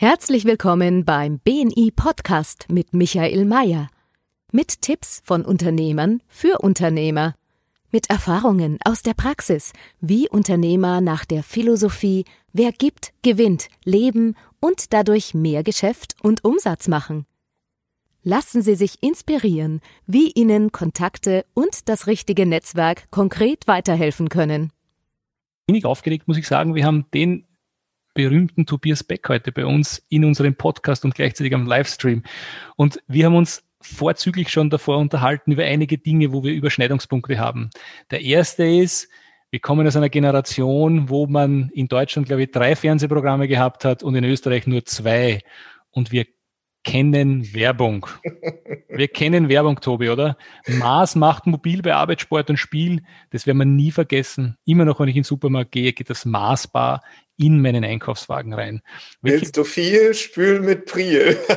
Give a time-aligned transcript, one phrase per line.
[0.00, 3.88] Herzlich willkommen beim BNI Podcast mit Michael Mayer.
[4.52, 7.34] Mit Tipps von Unternehmern für Unternehmer.
[7.90, 14.92] Mit Erfahrungen aus der Praxis, wie Unternehmer nach der Philosophie Wer gibt, gewinnt, leben und
[14.92, 17.26] dadurch mehr Geschäft und Umsatz machen.
[18.22, 24.70] Lassen Sie sich inspirieren, wie Ihnen Kontakte und das richtige Netzwerk konkret weiterhelfen können.
[25.66, 26.76] Wenig aufgeregt, muss ich sagen.
[26.76, 27.47] Wir haben den
[28.18, 32.24] berühmten Tobias Beck heute bei uns in unserem Podcast und gleichzeitig am Livestream.
[32.74, 37.70] Und wir haben uns vorzüglich schon davor unterhalten über einige Dinge, wo wir Überschneidungspunkte haben.
[38.10, 39.08] Der erste ist,
[39.52, 44.02] wir kommen aus einer Generation, wo man in Deutschland, glaube ich, drei Fernsehprogramme gehabt hat
[44.02, 45.40] und in Österreich nur zwei.
[45.92, 46.26] Und wir
[46.82, 48.08] kennen Werbung.
[48.88, 50.36] Wir kennen Werbung, Tobi, oder?
[50.66, 53.04] Mars macht mobil bei Arbeit, Sport und Spiel.
[53.30, 54.56] Das werden wir nie vergessen.
[54.64, 57.00] Immer noch, wenn ich in den Supermarkt gehe, geht das Mars-Bar
[57.38, 58.82] in meinen Einkaufswagen rein.
[59.22, 60.12] Welche Willst du viel?
[60.12, 61.38] Spül mit Priel.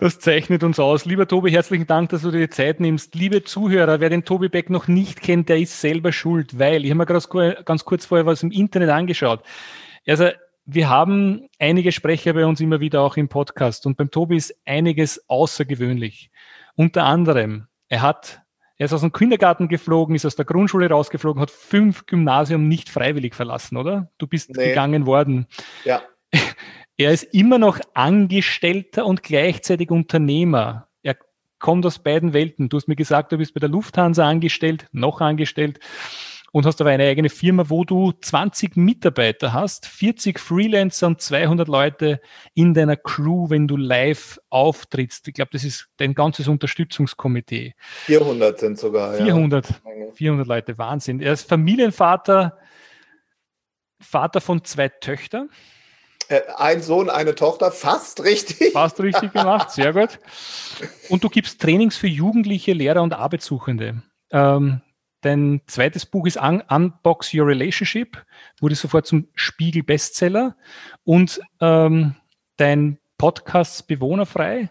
[0.00, 1.04] Das zeichnet uns aus.
[1.04, 3.14] Lieber Tobi, herzlichen Dank, dass du dir die Zeit nimmst.
[3.14, 6.90] Liebe Zuhörer, wer den Tobi Beck noch nicht kennt, der ist selber schuld, weil ich
[6.90, 9.42] habe mir ganz kurz vorher was im Internet angeschaut.
[10.06, 10.30] Also
[10.64, 14.54] wir haben einige Sprecher bei uns immer wieder auch im Podcast und beim Tobi ist
[14.64, 16.30] einiges außergewöhnlich.
[16.76, 18.40] Unter anderem, er hat,
[18.80, 22.88] er ist aus dem Kindergarten geflogen, ist aus der Grundschule rausgeflogen, hat fünf Gymnasium nicht
[22.88, 24.10] freiwillig verlassen, oder?
[24.16, 24.68] Du bist nee.
[24.68, 25.46] gegangen worden.
[25.84, 26.00] Ja.
[26.96, 30.88] Er ist immer noch Angestellter und gleichzeitig Unternehmer.
[31.02, 31.16] Er
[31.58, 32.68] kommt aus beiden Welten.
[32.68, 35.80] Du hast mir gesagt, du bist bei der Lufthansa angestellt, noch angestellt
[36.52, 41.68] und hast aber eine eigene Firma, wo du 20 Mitarbeiter hast, 40 Freelancer und 200
[41.68, 42.20] Leute
[42.54, 45.28] in deiner Crew, wenn du live auftrittst.
[45.28, 47.74] Ich glaube, das ist dein ganzes Unterstützungskomitee.
[48.06, 49.14] 400 sind sogar.
[49.14, 50.12] 400, ja.
[50.12, 51.20] 400 Leute, Wahnsinn.
[51.20, 52.58] Er ist Familienvater,
[54.00, 55.50] Vater von zwei Töchtern.
[56.28, 58.72] Äh, ein Sohn, eine Tochter, fast richtig.
[58.72, 60.18] Fast richtig gemacht, sehr gut.
[61.08, 64.02] Und du gibst Trainings für Jugendliche, Lehrer und Arbeitssuchende.
[64.30, 64.80] Ähm,
[65.22, 68.16] Dein zweites Buch ist Un Unbox Your Relationship,
[68.60, 70.56] wurde sofort zum Spiegel Bestseller.
[71.04, 72.14] Und ähm,
[72.56, 74.70] dein Podcast Bewohnerfrei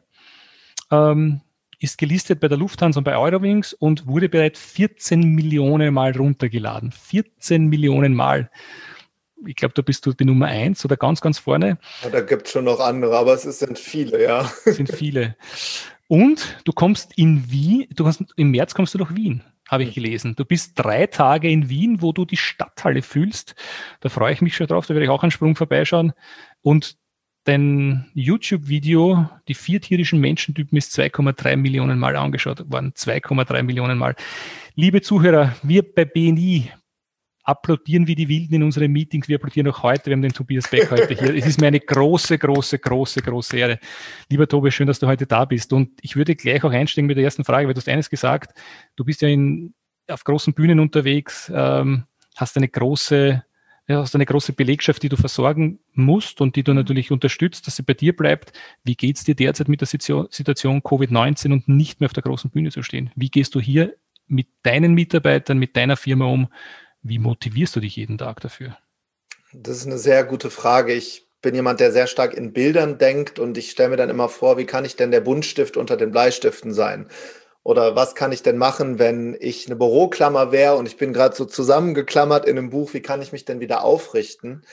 [0.92, 1.42] ähm,
[1.80, 6.92] ist gelistet bei der Lufthansa und bei Eurowings und wurde bereits 14 Millionen Mal runtergeladen.
[6.92, 8.50] 14 Millionen Mal.
[9.46, 11.78] Ich glaube, da bist du die Nummer eins oder ganz, ganz vorne.
[12.04, 14.52] Ja, da gibt es schon noch andere, aber es sind viele, ja.
[14.66, 15.38] Es sind viele.
[16.08, 19.94] Und du kommst in Wien, du hast, im März kommst du nach Wien habe ich
[19.94, 20.36] gelesen.
[20.36, 23.56] Du bist drei Tage in Wien, wo du die Stadthalle fühlst.
[24.02, 26.14] Da freue ich mich schon drauf, da werde ich auch einen Sprung vorbeischauen.
[26.62, 26.98] Und
[27.44, 32.94] dein YouTube-Video, die vier tierischen Menschentypen, ist 2,3 Millionen Mal angeschaut worden.
[32.94, 34.16] 2,3 Millionen Mal.
[34.76, 36.72] Liebe Zuhörer, wir bei BNI
[37.50, 39.28] applaudieren wie die Wilden in unseren Meetings.
[39.28, 40.06] Wir applaudieren auch heute.
[40.06, 41.36] Wir haben den Tobias Beck heute hier.
[41.36, 43.80] Es ist mir eine große, große, große, große Ehre.
[44.30, 45.74] Lieber Tobias, schön, dass du heute da bist.
[45.74, 48.58] Und ich würde gleich auch einsteigen mit der ersten Frage, weil du hast eines gesagt.
[48.96, 49.74] Du bist ja in,
[50.08, 52.04] auf großen Bühnen unterwegs, ähm,
[52.36, 53.44] hast eine große,
[53.88, 57.76] ja, hast eine große Belegschaft, die du versorgen musst und die du natürlich unterstützt, dass
[57.76, 58.54] sie bei dir bleibt.
[58.84, 62.70] Wie geht's dir derzeit mit der Situation Covid-19 und nicht mehr auf der großen Bühne
[62.70, 63.10] zu stehen?
[63.16, 63.96] Wie gehst du hier
[64.28, 66.48] mit deinen Mitarbeitern, mit deiner Firma um?
[67.02, 68.78] Wie motivierst du dich jeden Tag dafür?
[69.54, 70.94] Das ist eine sehr gute Frage.
[70.94, 74.30] Ich bin jemand, der sehr stark in Bildern denkt und ich stelle mir dann immer
[74.30, 77.08] vor, wie kann ich denn der Buntstift unter den Bleistiften sein?
[77.64, 81.36] Oder was kann ich denn machen, wenn ich eine Büroklammer wäre und ich bin gerade
[81.36, 84.64] so zusammengeklammert in einem Buch, wie kann ich mich denn wieder aufrichten?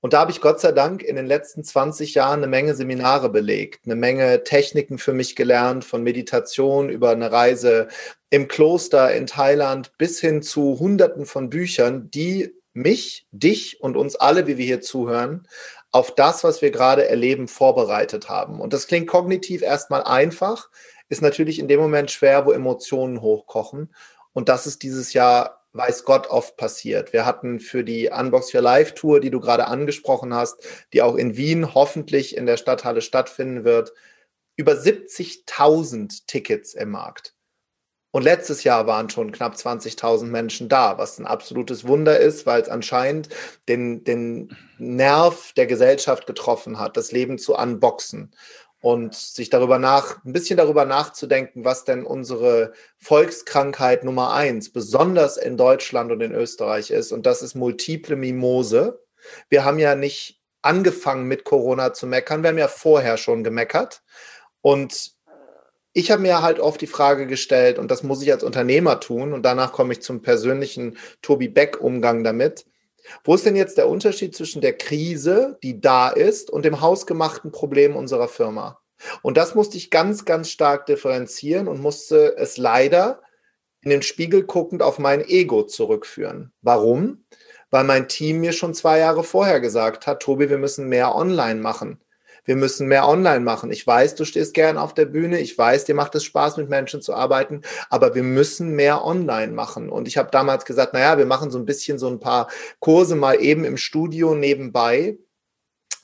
[0.00, 3.30] Und da habe ich Gott sei Dank in den letzten 20 Jahren eine Menge Seminare
[3.30, 7.88] belegt, eine Menge Techniken für mich gelernt, von Meditation über eine Reise
[8.30, 14.16] im Kloster in Thailand bis hin zu Hunderten von Büchern, die mich, dich und uns
[14.16, 15.48] alle, wie wir hier zuhören,
[15.90, 18.60] auf das, was wir gerade erleben, vorbereitet haben.
[18.60, 20.68] Und das klingt kognitiv erstmal einfach,
[21.08, 23.94] ist natürlich in dem Moment schwer, wo Emotionen hochkochen.
[24.34, 27.12] Und das ist dieses Jahr weiß Gott oft passiert.
[27.12, 31.16] Wir hatten für die Unbox Your Life Tour, die du gerade angesprochen hast, die auch
[31.16, 33.92] in Wien hoffentlich in der Stadthalle stattfinden wird,
[34.56, 37.34] über 70.000 Tickets im Markt.
[38.16, 42.62] Und letztes Jahr waren schon knapp 20.000 Menschen da, was ein absolutes Wunder ist, weil
[42.62, 43.28] es anscheinend
[43.68, 48.34] den, den Nerv der Gesellschaft getroffen hat, das Leben zu unboxen
[48.80, 55.36] und sich darüber nach, ein bisschen darüber nachzudenken, was denn unsere Volkskrankheit Nummer eins, besonders
[55.36, 57.12] in Deutschland und in Österreich ist.
[57.12, 59.02] Und das ist multiple Mimose.
[59.48, 62.42] Wir haben ja nicht angefangen mit Corona zu meckern.
[62.42, 64.02] Wir haben ja vorher schon gemeckert.
[64.60, 65.12] Und
[65.92, 69.32] ich habe mir halt oft die Frage gestellt, und das muss ich als Unternehmer tun,
[69.32, 72.66] und danach komme ich zum persönlichen Tobi Beck-Umgang damit.
[73.24, 77.52] Wo ist denn jetzt der Unterschied zwischen der Krise, die da ist, und dem hausgemachten
[77.52, 78.80] Problem unserer Firma?
[79.22, 83.22] Und das musste ich ganz, ganz stark differenzieren und musste es leider
[83.82, 86.52] in den Spiegel guckend auf mein Ego zurückführen.
[86.62, 87.24] Warum?
[87.70, 91.60] Weil mein Team mir schon zwei Jahre vorher gesagt hat, Tobi, wir müssen mehr online
[91.60, 92.00] machen
[92.46, 93.70] wir müssen mehr online machen.
[93.70, 95.40] Ich weiß, du stehst gern auf der Bühne.
[95.40, 97.62] Ich weiß, dir macht es Spaß, mit Menschen zu arbeiten.
[97.90, 99.90] Aber wir müssen mehr online machen.
[99.90, 102.48] Und ich habe damals gesagt, naja, wir machen so ein bisschen so ein paar
[102.78, 105.18] Kurse mal eben im Studio nebenbei.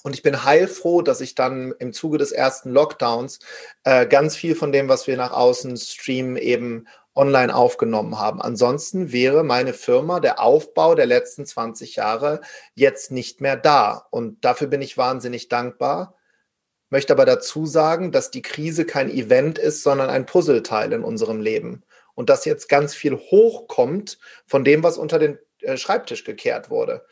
[0.03, 3.39] Und ich bin heilfroh, dass ich dann im Zuge des ersten Lockdowns
[3.85, 8.43] äh, ganz viel von dem, was wir nach außen streamen, eben online aufgenommen haben.
[8.43, 12.41] Ansonsten wäre meine Firma, der Aufbau der letzten 20 Jahre
[12.75, 14.09] jetzt nicht mehr da.
[14.11, 16.17] Und dafür bin ich wahnsinnig dankbar
[16.93, 21.41] möchte aber dazu sagen, dass die Krise kein Event ist, sondern ein Puzzleteil in unserem
[21.41, 21.83] Leben.
[22.15, 27.07] Und dass jetzt ganz viel hochkommt von dem, was unter den äh, Schreibtisch gekehrt wurde.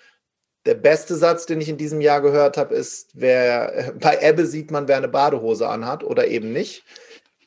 [0.67, 4.71] Der beste Satz, den ich in diesem Jahr gehört habe, ist, wer bei Ebbe sieht
[4.71, 6.85] man, wer eine Badehose anhat oder eben nicht.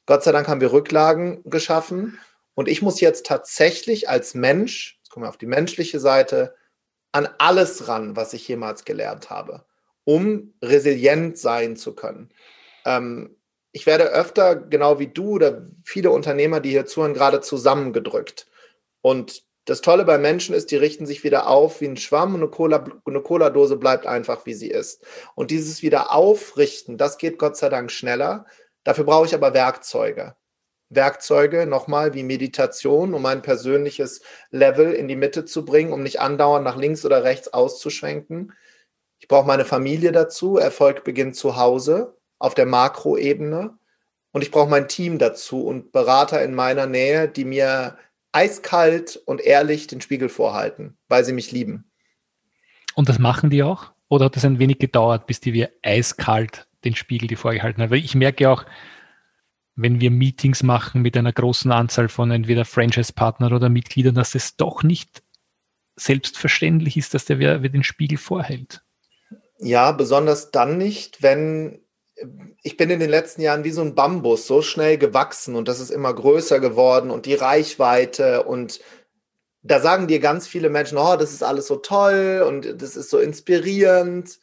[0.07, 2.18] Gott sei Dank haben wir Rücklagen geschaffen.
[2.56, 6.56] Und ich muss jetzt tatsächlich als Mensch, jetzt kommen wir auf die menschliche Seite,
[7.12, 9.63] an alles ran, was ich jemals gelernt habe
[10.04, 12.30] um resilient sein zu können.
[12.86, 13.36] Ähm,
[13.72, 18.48] ich werde öfter, genau wie du oder viele Unternehmer, die hier zuhören, gerade zusammengedrückt.
[19.02, 22.42] Und das Tolle bei Menschen ist, die richten sich wieder auf wie ein Schwamm und
[22.42, 25.06] eine, Cola, eine Cola-Dose bleibt einfach, wie sie ist.
[25.36, 28.46] Und dieses Wiederaufrichten, das geht Gott sei Dank schneller.
[28.84, 30.36] Dafür brauche ich aber Werkzeuge.
[30.90, 34.22] Werkzeuge nochmal wie Meditation, um mein persönliches
[34.52, 38.54] Level in die Mitte zu bringen, um nicht andauernd nach links oder rechts auszuschwenken.
[39.24, 40.58] Ich brauche meine Familie dazu.
[40.58, 43.74] Erfolg beginnt zu Hause auf der Makroebene.
[44.34, 47.98] Und ich brauche mein Team dazu und Berater in meiner Nähe, die mir
[48.34, 51.90] eiskalt und ehrlich den Spiegel vorhalten, weil sie mich lieben.
[52.96, 53.94] Und das machen die auch?
[54.10, 57.92] Oder hat es ein wenig gedauert, bis die wir eiskalt den Spiegel die vorgehalten haben?
[57.92, 58.66] Weil ich merke auch,
[59.78, 64.58] wenn wir Meetings machen mit einer großen Anzahl von entweder Franchise-Partnern oder Mitgliedern, dass es
[64.58, 65.24] doch nicht
[65.96, 68.82] selbstverständlich ist, dass der wer den Spiegel vorhält.
[69.60, 71.80] Ja, besonders dann nicht, wenn
[72.62, 75.80] ich bin in den letzten Jahren wie so ein Bambus so schnell gewachsen und das
[75.80, 78.80] ist immer größer geworden und die Reichweite und
[79.64, 83.10] da sagen dir ganz viele Menschen, oh, das ist alles so toll und das ist
[83.10, 84.40] so inspirierend.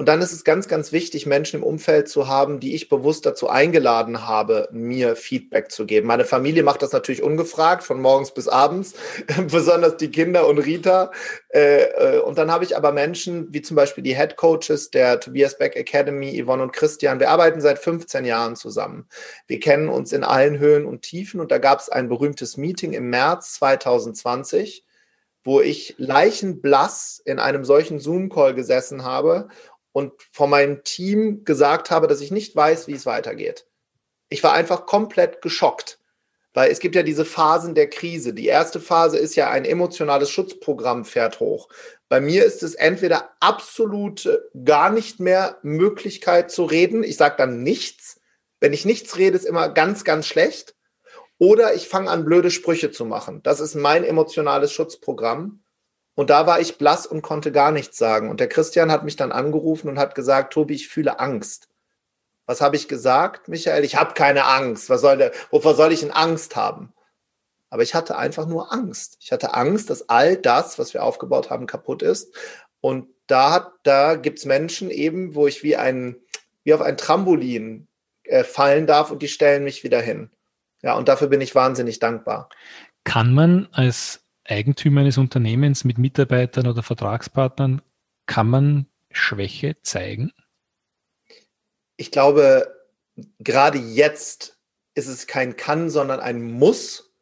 [0.00, 3.26] Und dann ist es ganz, ganz wichtig, Menschen im Umfeld zu haben, die ich bewusst
[3.26, 6.06] dazu eingeladen habe, mir Feedback zu geben.
[6.06, 8.94] Meine Familie macht das natürlich ungefragt, von morgens bis abends,
[9.50, 11.10] besonders die Kinder und Rita.
[11.48, 15.18] Äh, äh, und dann habe ich aber Menschen, wie zum Beispiel die Head Coaches der
[15.18, 17.18] Tobias Beck Academy, Yvonne und Christian.
[17.18, 19.08] Wir arbeiten seit 15 Jahren zusammen.
[19.48, 21.40] Wir kennen uns in allen Höhen und Tiefen.
[21.40, 24.84] Und da gab es ein berühmtes Meeting im März 2020
[25.48, 29.48] wo ich leichenblass in einem solchen Zoom-Call gesessen habe
[29.98, 33.66] und von meinem Team gesagt habe, dass ich nicht weiß, wie es weitergeht.
[34.28, 35.98] Ich war einfach komplett geschockt,
[36.54, 38.32] weil es gibt ja diese Phasen der Krise.
[38.32, 41.68] Die erste Phase ist ja ein emotionales Schutzprogramm fährt hoch.
[42.08, 44.28] Bei mir ist es entweder absolut
[44.64, 47.02] gar nicht mehr Möglichkeit zu reden.
[47.02, 48.20] Ich sage dann nichts.
[48.60, 50.76] Wenn ich nichts rede, ist immer ganz, ganz schlecht.
[51.38, 53.42] Oder ich fange an, blöde Sprüche zu machen.
[53.42, 55.64] Das ist mein emotionales Schutzprogramm.
[56.18, 58.28] Und da war ich blass und konnte gar nichts sagen.
[58.28, 61.68] Und der Christian hat mich dann angerufen und hat gesagt, Tobi, ich fühle Angst.
[62.44, 63.84] Was habe ich gesagt, Michael?
[63.84, 64.90] Ich habe keine Angst.
[64.90, 66.92] Was soll der, wovor soll ich denn Angst haben?
[67.70, 69.16] Aber ich hatte einfach nur Angst.
[69.20, 72.34] Ich hatte Angst, dass all das, was wir aufgebaut haben, kaputt ist.
[72.80, 76.16] Und da, hat, da gibt es Menschen eben, wo ich wie, ein,
[76.64, 77.86] wie auf ein Trampolin
[78.24, 80.32] äh, fallen darf und die stellen mich wieder hin.
[80.82, 82.48] Ja, und dafür bin ich wahnsinnig dankbar.
[83.04, 87.82] Kann man als Eigentümer eines Unternehmens mit Mitarbeitern oder Vertragspartnern,
[88.26, 90.32] kann man Schwäche zeigen?
[91.96, 92.74] Ich glaube,
[93.38, 94.58] gerade jetzt
[94.94, 97.14] ist es kein Kann, sondern ein Muss.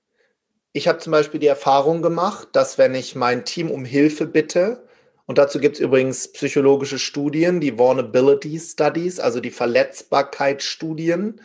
[0.72, 4.86] Ich habe zum Beispiel die Erfahrung gemacht, dass wenn ich mein Team um Hilfe bitte,
[5.26, 11.40] und dazu gibt es übrigens psychologische Studien, die Vulnerability Studies, also die Verletzbarkeitsstudien,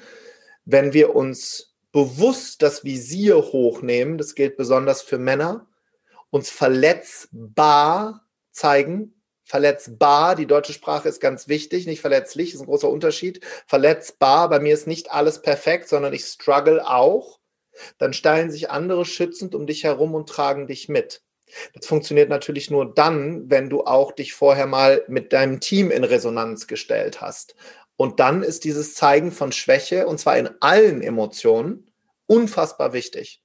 [0.65, 5.67] wenn wir uns bewusst das Visier hochnehmen, das gilt besonders für Männer,
[6.31, 9.21] uns verletzbar zeigen.
[9.43, 13.41] Verletzbar, die deutsche Sprache ist ganz wichtig, nicht verletzlich, ist ein großer Unterschied.
[13.67, 17.39] Verletzbar, bei mir ist nicht alles perfekt, sondern ich struggle auch.
[17.97, 21.21] Dann stellen sich andere schützend um dich herum und tragen dich mit.
[21.73, 26.05] Das funktioniert natürlich nur dann, wenn du auch dich vorher mal mit deinem Team in
[26.05, 27.55] Resonanz gestellt hast.
[27.97, 31.91] Und dann ist dieses Zeigen von Schwäche, und zwar in allen Emotionen,
[32.25, 33.41] unfassbar wichtig.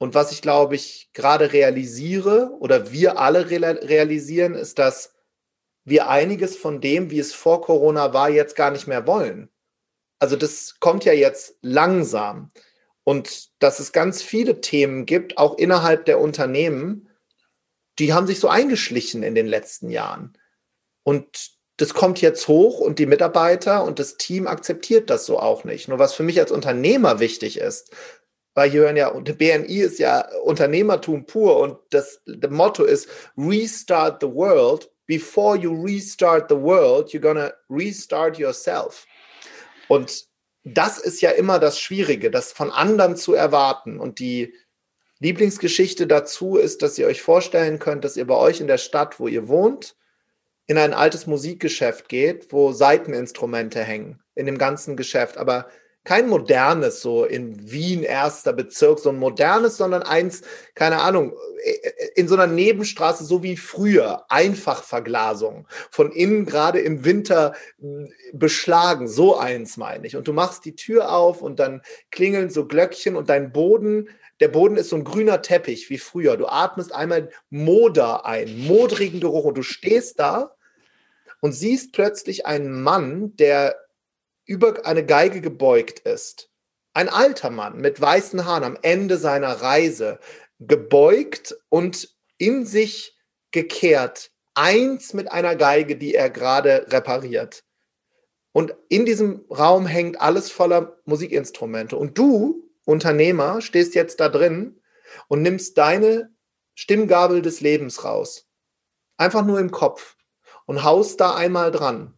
[0.00, 5.12] Und was ich glaube ich gerade realisiere oder wir alle realisieren, ist, dass
[5.84, 9.50] wir einiges von dem, wie es vor Corona war, jetzt gar nicht mehr wollen.
[10.18, 12.50] Also das kommt ja jetzt langsam.
[13.04, 17.10] Und dass es ganz viele Themen gibt, auch innerhalb der Unternehmen,
[17.98, 20.32] die haben sich so eingeschlichen in den letzten Jahren.
[21.02, 25.64] Und das kommt jetzt hoch und die Mitarbeiter und das Team akzeptiert das so auch
[25.64, 25.88] nicht.
[25.88, 27.94] Nur was für mich als Unternehmer wichtig ist,
[28.54, 33.08] weil hier hören ja, und BNI ist ja Unternehmertum pur und das, das Motto ist
[33.36, 34.90] Restart the World.
[35.06, 39.06] Before you restart the world, you're gonna restart yourself.
[39.88, 40.24] Und
[40.62, 43.98] das ist ja immer das Schwierige, das von anderen zu erwarten.
[43.98, 44.54] Und die
[45.18, 49.18] Lieblingsgeschichte dazu ist, dass ihr euch vorstellen könnt, dass ihr bei euch in der Stadt,
[49.18, 49.96] wo ihr wohnt,
[50.66, 55.36] in ein altes Musikgeschäft geht, wo Seiteninstrumente hängen in dem ganzen Geschäft.
[55.36, 55.68] Aber
[56.04, 60.42] kein modernes, so in Wien erster Bezirk, so ein modernes, sondern eins,
[60.74, 61.34] keine Ahnung,
[62.14, 69.08] in so einer Nebenstraße, so wie früher, Einfachverglasung, von innen gerade im Winter hm, beschlagen,
[69.08, 70.16] so eins meine ich.
[70.16, 74.08] Und du machst die Tür auf und dann klingeln so Glöckchen und dein Boden,
[74.40, 76.38] der Boden ist so ein grüner Teppich wie früher.
[76.38, 80.56] Du atmest einmal Moder ein, modrigen Geruch und du stehst da
[81.40, 83.76] und siehst plötzlich einen Mann, der
[84.50, 86.50] über eine Geige gebeugt ist.
[86.92, 90.18] Ein alter Mann mit weißen Haaren am Ende seiner Reise,
[90.58, 93.16] gebeugt und in sich
[93.52, 97.62] gekehrt, eins mit einer Geige, die er gerade repariert.
[98.50, 101.96] Und in diesem Raum hängt alles voller Musikinstrumente.
[101.96, 104.80] Und du, Unternehmer, stehst jetzt da drin
[105.28, 106.34] und nimmst deine
[106.74, 108.48] Stimmgabel des Lebens raus.
[109.16, 110.16] Einfach nur im Kopf
[110.66, 112.16] und haust da einmal dran.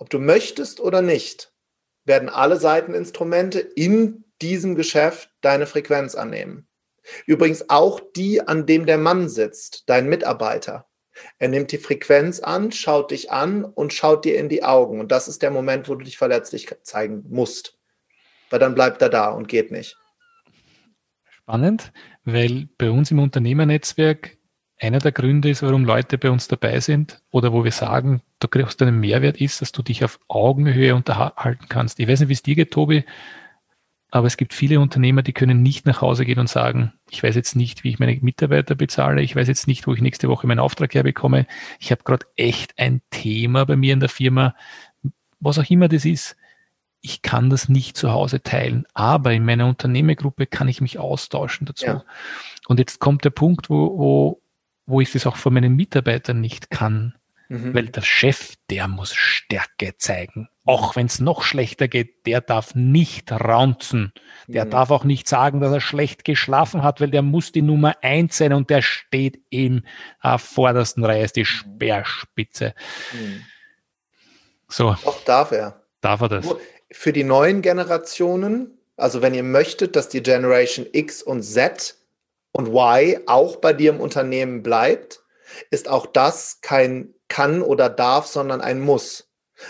[0.00, 1.52] Ob du möchtest oder nicht,
[2.06, 6.66] werden alle Seiteninstrumente in diesem Geschäft deine Frequenz annehmen.
[7.26, 10.88] Übrigens auch die, an dem der Mann sitzt, dein Mitarbeiter.
[11.38, 15.00] Er nimmt die Frequenz an, schaut dich an und schaut dir in die Augen.
[15.00, 17.78] Und das ist der Moment, wo du dich verletzlich zeigen musst.
[18.48, 19.98] Weil dann bleibt er da und geht nicht.
[21.28, 21.92] Spannend,
[22.24, 24.38] weil bei uns im Unternehmernetzwerk
[24.80, 28.48] einer der Gründe ist, warum Leute bei uns dabei sind oder wo wir sagen, du
[28.48, 32.00] kriegst einen Mehrwert ist, dass du dich auf Augenhöhe unterhalten kannst.
[32.00, 33.04] Ich weiß nicht, wie es dir geht, Tobi,
[34.10, 37.36] aber es gibt viele Unternehmer, die können nicht nach Hause gehen und sagen, ich weiß
[37.36, 40.46] jetzt nicht, wie ich meine Mitarbeiter bezahle, ich weiß jetzt nicht, wo ich nächste Woche
[40.46, 41.46] meinen Auftrag herbekomme.
[41.78, 44.54] Ich habe gerade echt ein Thema bei mir in der Firma,
[45.38, 46.36] was auch immer das ist.
[47.02, 51.66] Ich kann das nicht zu Hause teilen, aber in meiner Unternehmergruppe kann ich mich austauschen
[51.66, 51.86] dazu.
[51.86, 52.04] Ja.
[52.66, 54.42] Und jetzt kommt der Punkt, wo, wo
[54.90, 57.14] wo ich das auch von meinen Mitarbeitern nicht kann.
[57.48, 57.74] Mhm.
[57.74, 60.48] Weil der Chef, der muss Stärke zeigen.
[60.64, 64.12] Auch wenn es noch schlechter geht, der darf nicht raunzen.
[64.46, 64.70] Der mhm.
[64.70, 68.38] darf auch nicht sagen, dass er schlecht geschlafen hat, weil der muss die Nummer eins
[68.38, 69.84] sein und der steht im
[70.22, 71.46] äh, vordersten Reihe, ist die mhm.
[71.46, 72.74] Speerspitze.
[73.12, 73.42] Mhm.
[74.68, 74.96] So.
[75.04, 75.82] Doch darf er.
[76.00, 76.54] Darf er das?
[76.92, 81.96] Für die neuen Generationen, also wenn ihr möchtet, dass die Generation X und Z
[82.60, 85.22] und Y auch bei dir im Unternehmen bleibt,
[85.70, 89.28] ist auch das kein kann oder darf, sondern ein muss.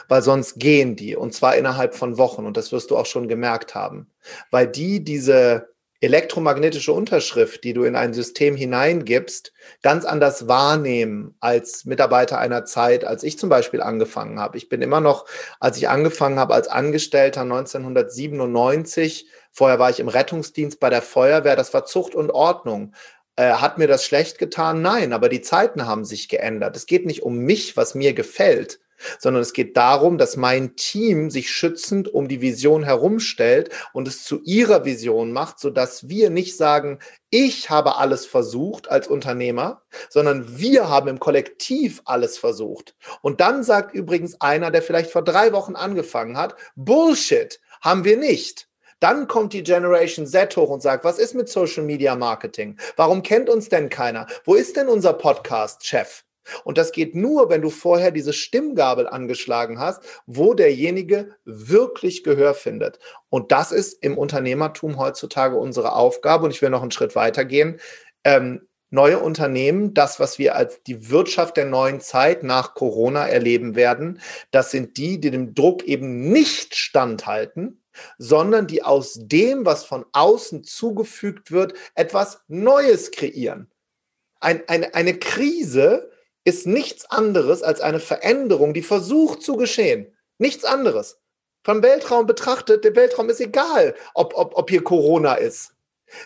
[0.09, 3.28] Weil sonst gehen die und zwar innerhalb von Wochen und das wirst du auch schon
[3.28, 4.09] gemerkt haben.
[4.50, 5.68] Weil die diese
[6.00, 13.04] elektromagnetische Unterschrift, die du in ein System hineingibst, ganz anders wahrnehmen als Mitarbeiter einer Zeit,
[13.04, 14.56] als ich zum Beispiel angefangen habe.
[14.56, 15.26] Ich bin immer noch,
[15.59, 21.57] als ich angefangen habe als Angestellter 1997, Vorher war ich im Rettungsdienst bei der Feuerwehr,
[21.57, 22.95] das war Zucht und Ordnung.
[23.37, 24.83] Äh, hat mir das schlecht getan?
[24.83, 26.76] Nein, aber die Zeiten haben sich geändert.
[26.76, 28.80] Es geht nicht um mich, was mir gefällt,
[29.19, 34.25] sondern es geht darum, dass mein Team sich schützend um die Vision herumstellt und es
[34.25, 36.99] zu ihrer Vision macht, sodass wir nicht sagen,
[37.30, 42.95] ich habe alles versucht als Unternehmer, sondern wir haben im Kollektiv alles versucht.
[43.23, 48.19] Und dann sagt übrigens einer, der vielleicht vor drei Wochen angefangen hat, Bullshit, haben wir
[48.19, 48.69] nicht.
[49.00, 52.78] Dann kommt die Generation Z hoch und sagt, was ist mit Social Media Marketing?
[52.97, 54.26] Warum kennt uns denn keiner?
[54.45, 56.25] Wo ist denn unser Podcast-Chef?
[56.64, 62.54] Und das geht nur, wenn du vorher diese Stimmgabel angeschlagen hast, wo derjenige wirklich Gehör
[62.54, 62.99] findet.
[63.28, 66.45] Und das ist im Unternehmertum heutzutage unsere Aufgabe.
[66.45, 67.80] Und ich will noch einen Schritt weiter gehen.
[68.25, 73.76] Ähm, neue Unternehmen, das, was wir als die Wirtschaft der neuen Zeit nach Corona erleben
[73.76, 77.79] werden, das sind die, die dem Druck eben nicht standhalten,
[78.18, 83.70] sondern die aus dem, was von außen zugefügt wird, etwas Neues kreieren.
[84.40, 86.11] Ein, eine, eine Krise
[86.44, 90.16] ist nichts anderes als eine Veränderung, die versucht zu geschehen.
[90.38, 91.18] Nichts anderes.
[91.62, 95.75] Vom Weltraum betrachtet, der Weltraum ist egal, ob, ob, ob hier Corona ist.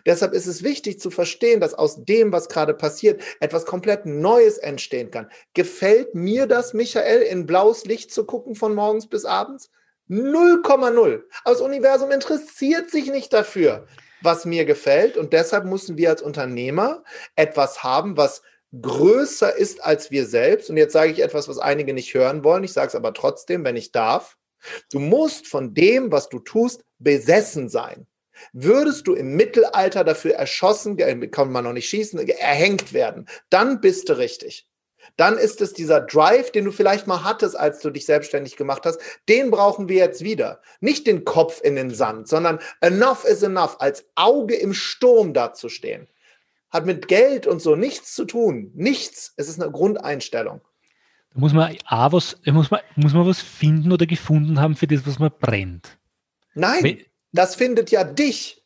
[0.07, 4.59] Deshalb ist es wichtig zu verstehen, dass aus dem, was gerade passiert, etwas komplett Neues
[4.59, 5.31] entstehen kann.
[5.53, 9.71] Gefällt mir das, Michael, in blaues Licht zu gucken von morgens bis abends?
[10.09, 11.23] 0,0.
[11.45, 13.87] Aber das Universum interessiert sich nicht dafür,
[14.23, 15.17] was mir gefällt.
[15.17, 17.05] Und deshalb müssen wir als Unternehmer
[17.37, 18.43] etwas haben, was
[18.81, 20.71] größer ist als wir selbst.
[20.71, 22.65] Und jetzt sage ich etwas, was einige nicht hören wollen.
[22.65, 24.37] Ich sage es aber trotzdem, wenn ich darf.
[24.91, 28.07] Du musst von dem, was du tust, besessen sein.
[28.53, 30.97] Würdest du im Mittelalter dafür erschossen,
[31.31, 34.67] kann man noch nicht schießen, erhängt werden, dann bist du richtig.
[35.17, 38.83] Dann ist es dieser Drive, den du vielleicht mal hattest, als du dich selbstständig gemacht
[38.85, 40.61] hast, den brauchen wir jetzt wieder.
[40.81, 46.09] Nicht den Kopf in den Sand, sondern enough is enough, als Auge im Sturm dazustehen.
[46.71, 48.73] Hat mit Geld und so nichts zu tun.
[48.75, 49.33] Nichts.
[49.37, 50.61] Es ist eine Grundeinstellung.
[51.33, 54.87] Da muss man A, was, muss man, muss man was finden oder gefunden haben für
[54.87, 55.99] das, was man brennt.
[56.55, 57.01] Nein,
[57.33, 58.64] das findet ja dich.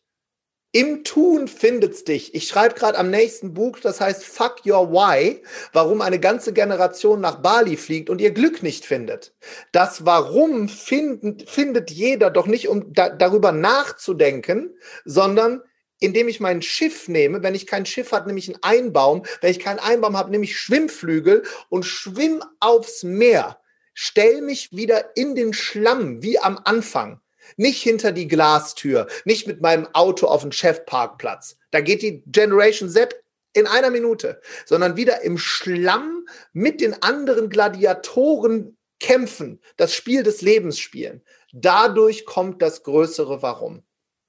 [0.73, 2.35] Im Tun findet's dich.
[2.35, 7.23] Ich schreibe gerade am nächsten Buch, das heißt Fuck Your Why, warum eine ganze Generation
[7.23, 9.35] nach Bali fliegt und ihr Glück nicht findet.
[9.73, 15.63] Das Warum finden, findet jeder doch nicht, um da, darüber nachzudenken, sondern
[16.01, 17.43] indem ich mein Schiff nehme.
[17.43, 19.25] Wenn ich kein Schiff habe, nehme ich einen Einbaum.
[19.41, 23.59] Wenn ich keinen Einbaum habe, nehme ich Schwimmflügel und schwimm aufs Meer.
[23.95, 27.21] Stell mich wieder in den Schlamm, wie am Anfang.
[27.57, 31.57] Nicht hinter die Glastür, nicht mit meinem Auto auf den Chefparkplatz.
[31.71, 33.15] Da geht die Generation Z
[33.53, 40.43] in einer Minute, sondern wieder im Schlamm mit den anderen Gladiatoren kämpfen, das Spiel des
[40.43, 41.23] Lebens spielen.
[41.53, 43.83] Dadurch kommt das größere Warum,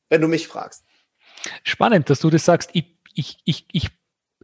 [0.09, 0.83] wenn du mich fragst.
[1.63, 2.71] Spannend, dass du das sagst.
[2.73, 3.89] Ich, ich, ich, ich,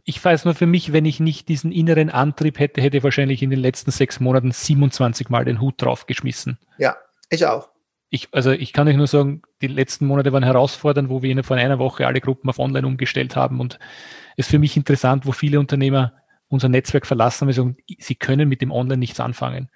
[0.04, 3.42] ich weiß nur für mich, wenn ich nicht diesen inneren Antrieb hätte, hätte ich wahrscheinlich
[3.42, 6.58] in den letzten sechs Monaten 27 Mal den Hut draufgeschmissen.
[6.78, 6.96] Ja,
[7.30, 7.75] ich auch
[8.08, 11.46] ich, also ich kann euch nur sagen, die letzten Monate waren herausfordernd, wo wir innerhalb
[11.46, 13.78] von einer Woche alle Gruppen auf Online umgestellt haben und
[14.36, 16.12] es ist für mich interessant, wo viele Unternehmer
[16.48, 19.68] unser Netzwerk verlassen und sagen, sie können mit dem Online nichts anfangen.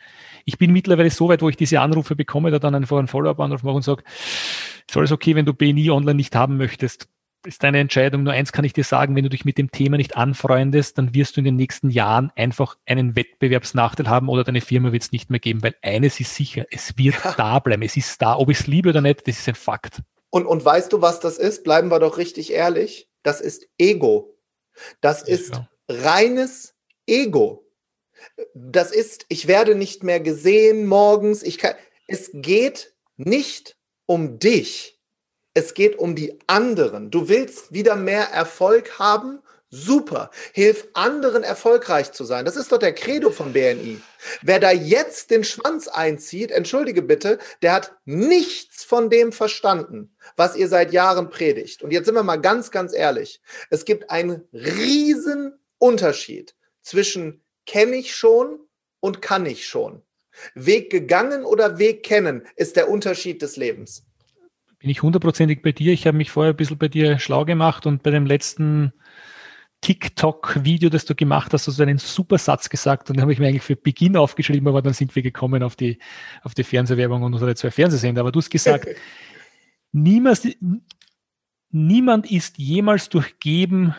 [0.44, 3.64] Ich bin mittlerweile so weit, wo ich diese Anrufe bekomme, da dann einfach einen Follow-up-Anruf
[3.64, 4.04] mache und sage,
[4.88, 7.08] ist alles okay, wenn du BNI online nicht haben möchtest
[7.46, 8.22] ist deine Entscheidung.
[8.22, 11.14] Nur eins kann ich dir sagen, wenn du dich mit dem Thema nicht anfreundest, dann
[11.14, 15.12] wirst du in den nächsten Jahren einfach einen Wettbewerbsnachteil haben oder deine Firma wird es
[15.12, 17.34] nicht mehr geben, weil eines ist sicher, es wird ja.
[17.36, 17.82] da bleiben.
[17.82, 18.36] Es ist da.
[18.36, 20.02] Ob ich es liebe oder nicht, das ist ein Fakt.
[20.30, 21.64] Und, und weißt du, was das ist?
[21.64, 23.08] Bleiben wir doch richtig ehrlich.
[23.22, 24.36] Das ist Ego.
[25.00, 25.68] Das ist ja.
[25.88, 26.74] reines
[27.06, 27.66] Ego.
[28.54, 31.42] Das ist, ich werde nicht mehr gesehen morgens.
[31.42, 31.74] Ich kann,
[32.06, 33.76] es geht nicht
[34.06, 34.99] um dich
[35.54, 37.10] es geht um die anderen.
[37.10, 39.40] Du willst wieder mehr Erfolg haben?
[39.72, 40.30] Super.
[40.52, 42.44] Hilf anderen erfolgreich zu sein.
[42.44, 44.00] Das ist doch der Credo von BNI.
[44.42, 50.56] Wer da jetzt den Schwanz einzieht, entschuldige bitte, der hat nichts von dem verstanden, was
[50.56, 51.82] ihr seit Jahren predigt.
[51.82, 53.40] Und jetzt sind wir mal ganz, ganz ehrlich.
[53.70, 58.58] Es gibt einen riesen Unterschied zwischen kenne ich schon
[58.98, 60.02] und kann ich schon.
[60.54, 64.04] Weg gegangen oder Weg kennen ist der Unterschied des Lebens
[64.80, 65.92] bin ich hundertprozentig bei dir.
[65.92, 68.92] Ich habe mich vorher ein bisschen bei dir schlau gemacht und bei dem letzten
[69.82, 73.38] TikTok-Video, das du gemacht hast, hast du einen super Satz gesagt und den habe ich
[73.38, 75.98] mir eigentlich für Beginn aufgeschrieben, aber dann sind wir gekommen auf die,
[76.42, 78.22] auf die Fernsehwerbung und unsere zwei Fernsehsender.
[78.22, 78.88] Aber du hast gesagt,
[79.92, 80.48] niemals,
[81.70, 83.94] niemand ist jemals durch Geben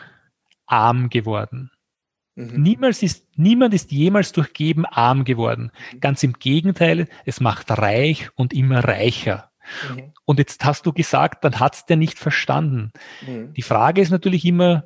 [0.66, 1.70] arm geworden.
[2.34, 2.62] Mhm.
[2.62, 5.70] Niemals ist, niemand ist jemals durch Geben arm geworden.
[5.92, 6.00] Mhm.
[6.00, 9.51] Ganz im Gegenteil, es macht reich und immer reicher.
[9.90, 10.12] Mhm.
[10.24, 12.92] Und jetzt hast du gesagt, dann hat es der nicht verstanden.
[13.26, 13.52] Mhm.
[13.54, 14.84] Die Frage ist natürlich immer,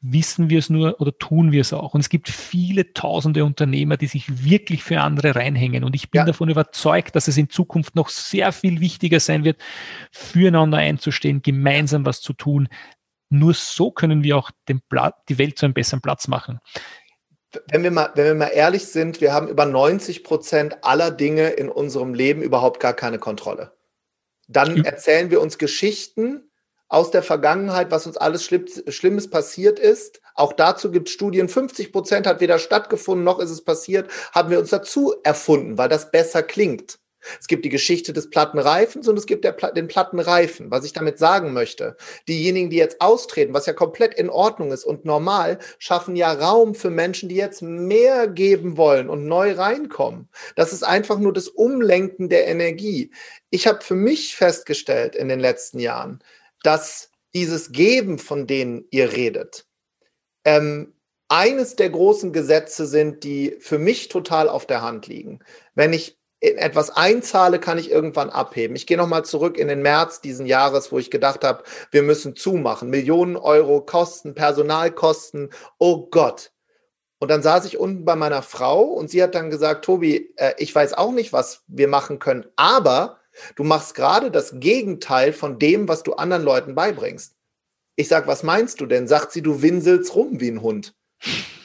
[0.00, 1.94] wissen wir es nur oder tun wir es auch?
[1.94, 5.84] Und es gibt viele tausende Unternehmer, die sich wirklich für andere reinhängen.
[5.84, 6.24] Und ich bin ja.
[6.24, 9.60] davon überzeugt, dass es in Zukunft noch sehr viel wichtiger sein wird,
[10.10, 12.68] füreinander einzustehen, gemeinsam was zu tun.
[13.28, 16.60] Nur so können wir auch die Welt zu einem besseren Platz machen.
[17.68, 21.48] Wenn wir, mal, wenn wir mal ehrlich sind, wir haben über 90 Prozent aller Dinge
[21.48, 23.72] in unserem Leben überhaupt gar keine Kontrolle.
[24.50, 26.50] Dann erzählen wir uns Geschichten
[26.88, 30.20] aus der Vergangenheit, was uns alles Schlimmes passiert ist.
[30.34, 31.48] Auch dazu gibt es Studien.
[31.48, 35.88] 50 Prozent hat weder stattgefunden, noch ist es passiert, haben wir uns dazu erfunden, weil
[35.88, 36.98] das besser klingt.
[37.40, 40.70] Es gibt die Geschichte des Plattenreifens und es gibt der, den Plattenreifen.
[40.70, 41.96] Was ich damit sagen möchte,
[42.28, 46.74] diejenigen, die jetzt austreten, was ja komplett in Ordnung ist und normal, schaffen ja Raum
[46.74, 50.28] für Menschen, die jetzt mehr geben wollen und neu reinkommen.
[50.56, 53.10] Das ist einfach nur das Umlenken der Energie.
[53.50, 56.22] Ich habe für mich festgestellt in den letzten Jahren,
[56.62, 59.66] dass dieses Geben, von denen ihr redet,
[60.44, 60.94] ähm,
[61.28, 65.38] eines der großen Gesetze sind, die für mich total auf der Hand liegen.
[65.74, 68.74] Wenn ich in etwas einzahle, kann ich irgendwann abheben.
[68.74, 72.34] Ich gehe nochmal zurück in den März diesen Jahres, wo ich gedacht habe, wir müssen
[72.34, 72.88] zumachen.
[72.88, 75.50] Millionen Euro Kosten, Personalkosten.
[75.78, 76.52] Oh Gott.
[77.18, 80.54] Und dann saß ich unten bei meiner Frau und sie hat dann gesagt, Tobi, äh,
[80.56, 83.18] ich weiß auch nicht, was wir machen können, aber
[83.56, 87.36] du machst gerade das Gegenteil von dem, was du anderen Leuten beibringst.
[87.96, 89.06] Ich sag, was meinst du denn?
[89.06, 90.94] Sagt sie, du winselst rum wie ein Hund.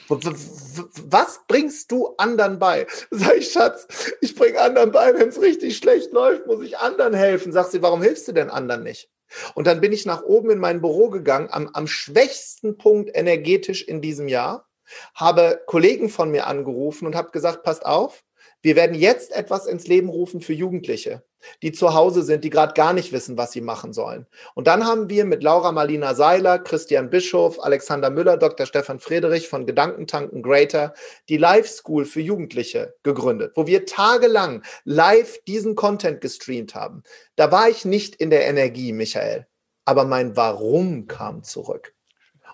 [0.07, 2.85] Was bringst du anderen bei?
[3.11, 3.87] Sag ich, Schatz,
[4.21, 7.51] ich bringe anderen bei, wenn es richtig schlecht läuft, muss ich anderen helfen.
[7.51, 9.09] Sagt sie, warum hilfst du denn anderen nicht?
[9.55, 13.83] Und dann bin ich nach oben in mein Büro gegangen, am, am schwächsten Punkt energetisch
[13.83, 14.69] in diesem Jahr,
[15.15, 18.23] habe Kollegen von mir angerufen und habe gesagt, passt auf,
[18.61, 21.23] wir werden jetzt etwas ins Leben rufen für Jugendliche,
[21.61, 24.25] die zu Hause sind, die gerade gar nicht wissen, was sie machen sollen.
[24.53, 28.65] Und dann haben wir mit Laura Marlina Seiler, Christian Bischof, Alexander Müller, Dr.
[28.65, 30.93] Stefan Friedrich von Gedankentanken Greater
[31.29, 37.03] die Live School für Jugendliche gegründet, wo wir tagelang live diesen Content gestreamt haben.
[37.35, 39.47] Da war ich nicht in der Energie, Michael,
[39.85, 41.93] aber mein Warum kam zurück.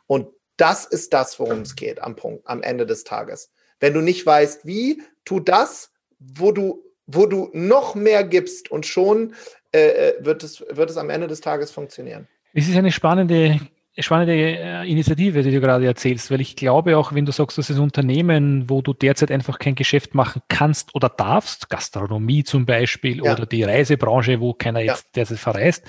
[0.07, 0.27] Und
[0.57, 3.51] das ist das, worum es geht am Punkt, am Ende des Tages.
[3.79, 8.85] Wenn du nicht weißt, wie, tu das, wo du, wo du noch mehr gibst und
[8.85, 9.33] schon
[9.73, 12.27] äh, äh, wird, es, wird es am Ende des Tages funktionieren.
[12.53, 13.59] Es ist eine spannende,
[13.97, 17.69] spannende äh, Initiative, die du gerade erzählst, weil ich glaube auch, wenn du sagst, dass
[17.69, 23.23] es Unternehmen, wo du derzeit einfach kein Geschäft machen kannst oder darfst, Gastronomie zum Beispiel
[23.23, 23.33] ja.
[23.33, 25.11] oder die Reisebranche, wo keiner jetzt ja.
[25.15, 25.85] derzeit verreist,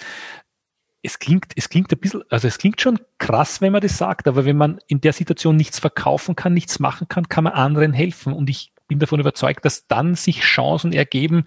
[1.02, 4.28] es klingt, es klingt ein bisschen, also es klingt schon krass, wenn man das sagt,
[4.28, 7.92] aber wenn man in der Situation nichts verkaufen kann, nichts machen kann, kann man anderen
[7.92, 8.32] helfen.
[8.32, 11.44] Und ich bin davon überzeugt, dass dann sich Chancen ergeben,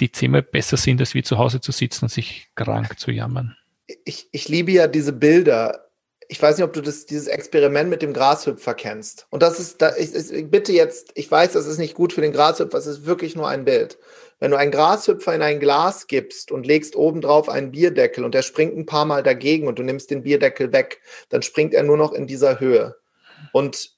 [0.00, 3.56] die zehnmal besser sind, als wie zu Hause zu sitzen und sich krank zu jammern.
[4.04, 5.88] Ich, ich liebe ja diese Bilder.
[6.28, 9.26] Ich weiß nicht, ob du das, dieses Experiment mit dem Grashüpfer kennst.
[9.30, 12.22] Und das ist, da, ich, ich bitte jetzt, ich weiß, das ist nicht gut für
[12.22, 13.98] den Grashüpfer, es ist wirklich nur ein Bild.
[14.40, 18.42] Wenn du einen Grashüpfer in ein Glas gibst und legst obendrauf einen Bierdeckel und der
[18.42, 21.96] springt ein paar Mal dagegen und du nimmst den Bierdeckel weg, dann springt er nur
[21.96, 22.96] noch in dieser Höhe.
[23.52, 23.93] Und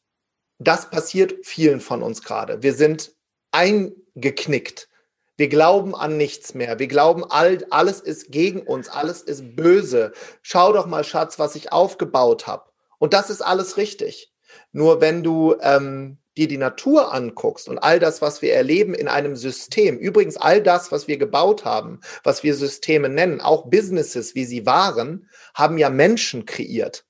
[0.58, 2.62] das passiert vielen von uns gerade.
[2.62, 3.12] Wir sind
[3.52, 4.88] eingeknickt.
[5.36, 6.78] Wir glauben an nichts mehr.
[6.78, 10.12] Wir glauben, all, alles ist gegen uns, alles ist böse.
[10.42, 12.64] Schau doch mal, Schatz, was ich aufgebaut habe.
[12.98, 14.32] Und das ist alles richtig.
[14.72, 19.08] Nur wenn du ähm, dir die Natur anguckst und all das, was wir erleben in
[19.08, 24.34] einem System, übrigens all das, was wir gebaut haben, was wir Systeme nennen, auch Businesses,
[24.34, 27.05] wie sie waren, haben ja Menschen kreiert.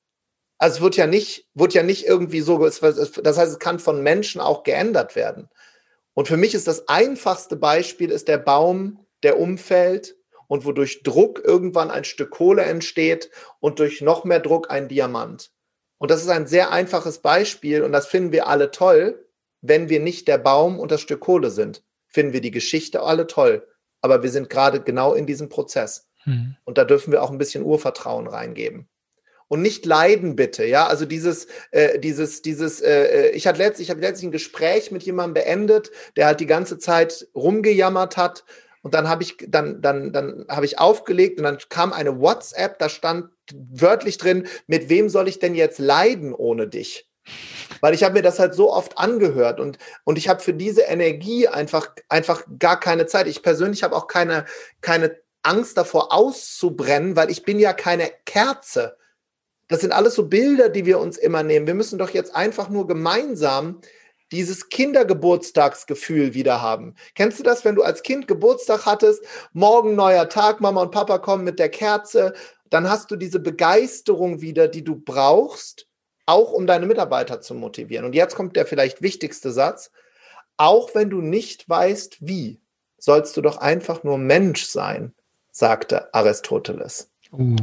[0.58, 4.02] Also es wird ja nicht, wird ja nicht irgendwie so, das heißt, es kann von
[4.02, 5.48] Menschen auch geändert werden.
[6.14, 10.16] Und für mich ist das einfachste Beispiel ist der Baum, der umfällt
[10.48, 15.50] und wodurch Druck irgendwann ein Stück Kohle entsteht und durch noch mehr Druck ein Diamant.
[15.98, 19.26] Und das ist ein sehr einfaches Beispiel und das finden wir alle toll,
[19.60, 21.82] wenn wir nicht der Baum und das Stück Kohle sind.
[22.06, 23.66] Finden wir die Geschichte alle toll.
[24.00, 26.08] Aber wir sind gerade genau in diesem Prozess.
[26.22, 26.56] Hm.
[26.64, 28.88] Und da dürfen wir auch ein bisschen Urvertrauen reingeben
[29.48, 30.86] und nicht leiden bitte, ja.
[30.86, 34.90] Also dieses, äh, dieses, dieses, äh, äh ich hatte letztlich, ich habe letztlich ein Gespräch
[34.90, 38.44] mit jemandem beendet, der halt die ganze Zeit rumgejammert hat.
[38.82, 42.78] Und dann habe ich, dann, dann, dann habe ich aufgelegt und dann kam eine WhatsApp,
[42.78, 47.08] da stand wörtlich drin, mit wem soll ich denn jetzt leiden ohne dich?
[47.80, 50.82] Weil ich habe mir das halt so oft angehört und, und ich habe für diese
[50.82, 53.26] Energie einfach, einfach gar keine Zeit.
[53.26, 54.44] Ich persönlich habe auch keine,
[54.80, 58.96] keine Angst davor auszubrennen, weil ich bin ja keine Kerze.
[59.68, 61.66] Das sind alles so Bilder, die wir uns immer nehmen.
[61.66, 63.80] Wir müssen doch jetzt einfach nur gemeinsam
[64.32, 66.94] dieses Kindergeburtstagsgefühl wieder haben.
[67.14, 71.18] Kennst du das, wenn du als Kind Geburtstag hattest, morgen neuer Tag, Mama und Papa
[71.18, 72.34] kommen mit der Kerze,
[72.70, 75.86] dann hast du diese Begeisterung wieder, die du brauchst,
[76.26, 78.04] auch um deine Mitarbeiter zu motivieren.
[78.04, 79.92] Und jetzt kommt der vielleicht wichtigste Satz.
[80.56, 82.60] Auch wenn du nicht weißt, wie,
[82.98, 85.14] sollst du doch einfach nur Mensch sein,
[85.52, 87.12] sagte Aristoteles.
[87.30, 87.56] Uh,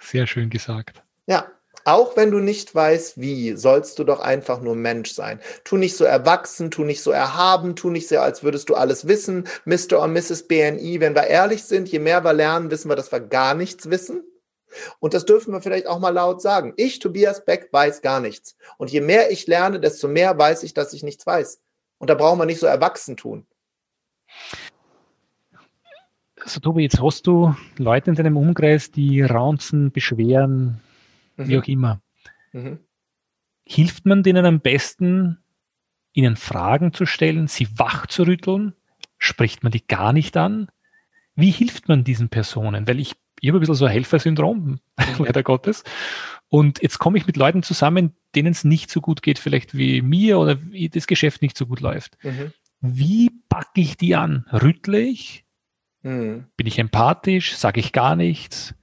[0.00, 1.03] sehr schön gesagt.
[1.26, 1.46] Ja,
[1.84, 5.40] auch wenn du nicht weißt, wie, sollst du doch einfach nur Mensch sein.
[5.64, 9.06] Tu nicht so erwachsen, tu nicht so erhaben, tu nicht so, als würdest du alles
[9.06, 10.00] wissen, Mr.
[10.00, 10.48] und Mrs.
[10.48, 11.00] BNI.
[11.00, 14.22] Wenn wir ehrlich sind, je mehr wir lernen, wissen wir, dass wir gar nichts wissen.
[14.98, 16.72] Und das dürfen wir vielleicht auch mal laut sagen.
[16.76, 18.56] Ich, Tobias Beck, weiß gar nichts.
[18.78, 21.60] Und je mehr ich lerne, desto mehr weiß ich, dass ich nichts weiß.
[21.98, 23.46] Und da brauchen wir nicht so erwachsen tun.
[26.40, 30.80] Also Tobi, jetzt hast du Leute in deinem Umkreis, die raunzen, beschweren,
[31.36, 31.48] mhm.
[31.48, 32.00] wie auch immer.
[32.52, 32.78] Mhm.
[33.66, 35.38] Hilft man denen am besten,
[36.12, 38.74] ihnen Fragen zu stellen, sie wach zu rütteln?
[39.18, 40.68] Spricht man die gar nicht an?
[41.34, 42.86] Wie hilft man diesen Personen?
[42.86, 44.78] Weil ich, ich habe ein bisschen so ein Helfersyndrom, mhm.
[45.18, 45.82] leider Gottes.
[46.48, 50.02] Und jetzt komme ich mit Leuten zusammen, denen es nicht so gut geht, vielleicht wie
[50.02, 52.16] mir oder wie das Geschäft nicht so gut läuft.
[52.22, 52.52] Mhm.
[52.80, 54.44] Wie packe ich die an?
[54.52, 55.44] Rüttle ich?
[56.02, 56.44] Hm.
[56.56, 57.56] Bin ich empathisch?
[57.56, 58.74] Sage ich gar nichts?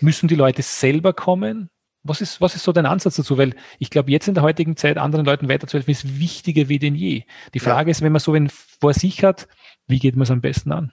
[0.00, 1.70] Müssen die Leute selber kommen?
[2.04, 3.38] Was ist, was ist so dein Ansatz dazu?
[3.38, 6.94] Weil ich glaube, jetzt in der heutigen Zeit anderen Leuten weiterzuhelfen, ist wichtiger wie denn
[6.94, 7.22] je.
[7.54, 7.92] Die Frage ja.
[7.92, 9.46] ist, wenn man so einen vor sich hat,
[9.86, 10.92] wie geht man es am besten an?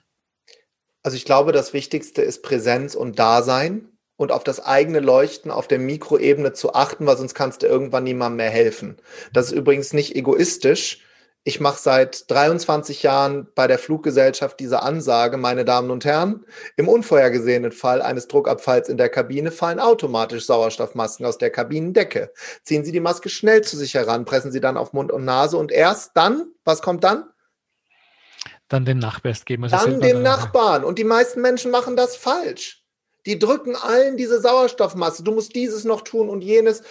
[1.02, 5.66] Also ich glaube, das Wichtigste ist Präsenz und Dasein und auf das eigene Leuchten auf
[5.66, 8.98] der Mikroebene zu achten, weil sonst kannst du irgendwann niemandem mehr helfen.
[9.32, 11.00] Das ist übrigens nicht egoistisch,
[11.42, 16.44] ich mache seit 23 Jahren bei der Fluggesellschaft diese Ansage, meine Damen und Herren,
[16.76, 22.30] im unvorhergesehenen Fall eines Druckabfalls in der Kabine fallen automatisch Sauerstoffmasken aus der Kabinendecke.
[22.62, 25.56] Ziehen Sie die Maske schnell zu sich heran, pressen Sie dann auf Mund und Nase
[25.56, 27.24] und erst dann, was kommt dann?
[28.68, 29.64] Dann den Nachbarn geben.
[29.64, 30.84] Also dann dem Nachbarn.
[30.84, 32.84] Und die meisten Menschen machen das falsch.
[33.26, 35.22] Die drücken allen diese Sauerstoffmaske.
[35.22, 36.82] Du musst dieses noch tun und jenes.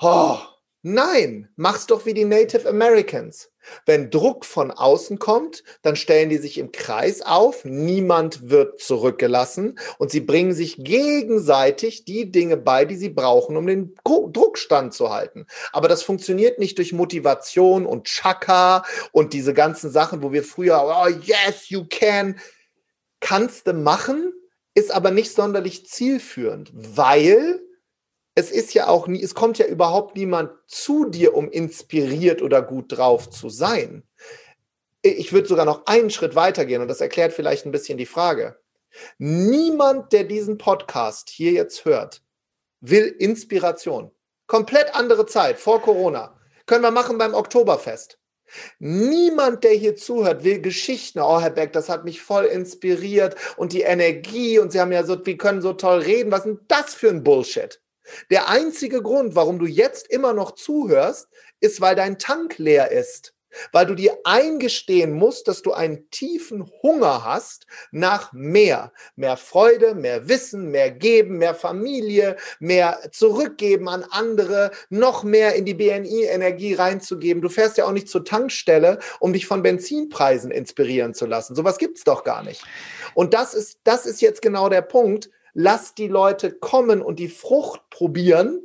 [0.00, 0.38] Oh,
[0.82, 3.50] nein, mach's doch wie die Native Americans.
[3.86, 9.78] Wenn Druck von außen kommt, dann stellen die sich im Kreis auf, niemand wird zurückgelassen
[9.98, 15.46] und sie bringen sich gegenseitig die Dinge bei, die sie brauchen, um den Druck standzuhalten.
[15.72, 20.82] Aber das funktioniert nicht durch Motivation und Chaka und diese ganzen Sachen, wo wir früher,
[20.84, 22.38] oh yes, you can,
[23.20, 24.32] kannst du machen,
[24.74, 27.60] ist aber nicht sonderlich zielführend, weil
[28.38, 32.62] es ist ja auch nie, es kommt ja überhaupt niemand zu dir, um inspiriert oder
[32.62, 34.04] gut drauf zu sein.
[35.02, 38.56] Ich würde sogar noch einen Schritt weitergehen und das erklärt vielleicht ein bisschen die Frage.
[39.18, 42.22] Niemand, der diesen Podcast hier jetzt hört,
[42.80, 44.12] will Inspiration.
[44.46, 46.38] Komplett andere Zeit, vor Corona.
[46.66, 48.20] Können wir machen beim Oktoberfest.
[48.78, 51.18] Niemand, der hier zuhört, will Geschichten.
[51.18, 55.02] Oh, Herr Beck, das hat mich voll inspiriert und die Energie und Sie haben ja
[55.02, 56.30] so, wir können so toll reden.
[56.30, 57.80] Was ist denn das für ein Bullshit?
[58.30, 61.28] Der einzige Grund, warum du jetzt immer noch zuhörst,
[61.60, 63.34] ist, weil dein Tank leer ist.
[63.72, 68.92] Weil du dir eingestehen musst, dass du einen tiefen Hunger hast nach mehr.
[69.16, 75.64] Mehr Freude, mehr Wissen, mehr Geben, mehr Familie, mehr zurückgeben an andere, noch mehr in
[75.64, 77.42] die BNI-Energie reinzugeben.
[77.42, 81.56] Du fährst ja auch nicht zur Tankstelle, um dich von Benzinpreisen inspirieren zu lassen.
[81.56, 82.62] Sowas gibt's doch gar nicht.
[83.14, 87.28] Und das ist, das ist jetzt genau der Punkt lass die Leute kommen und die
[87.28, 88.62] Frucht probieren,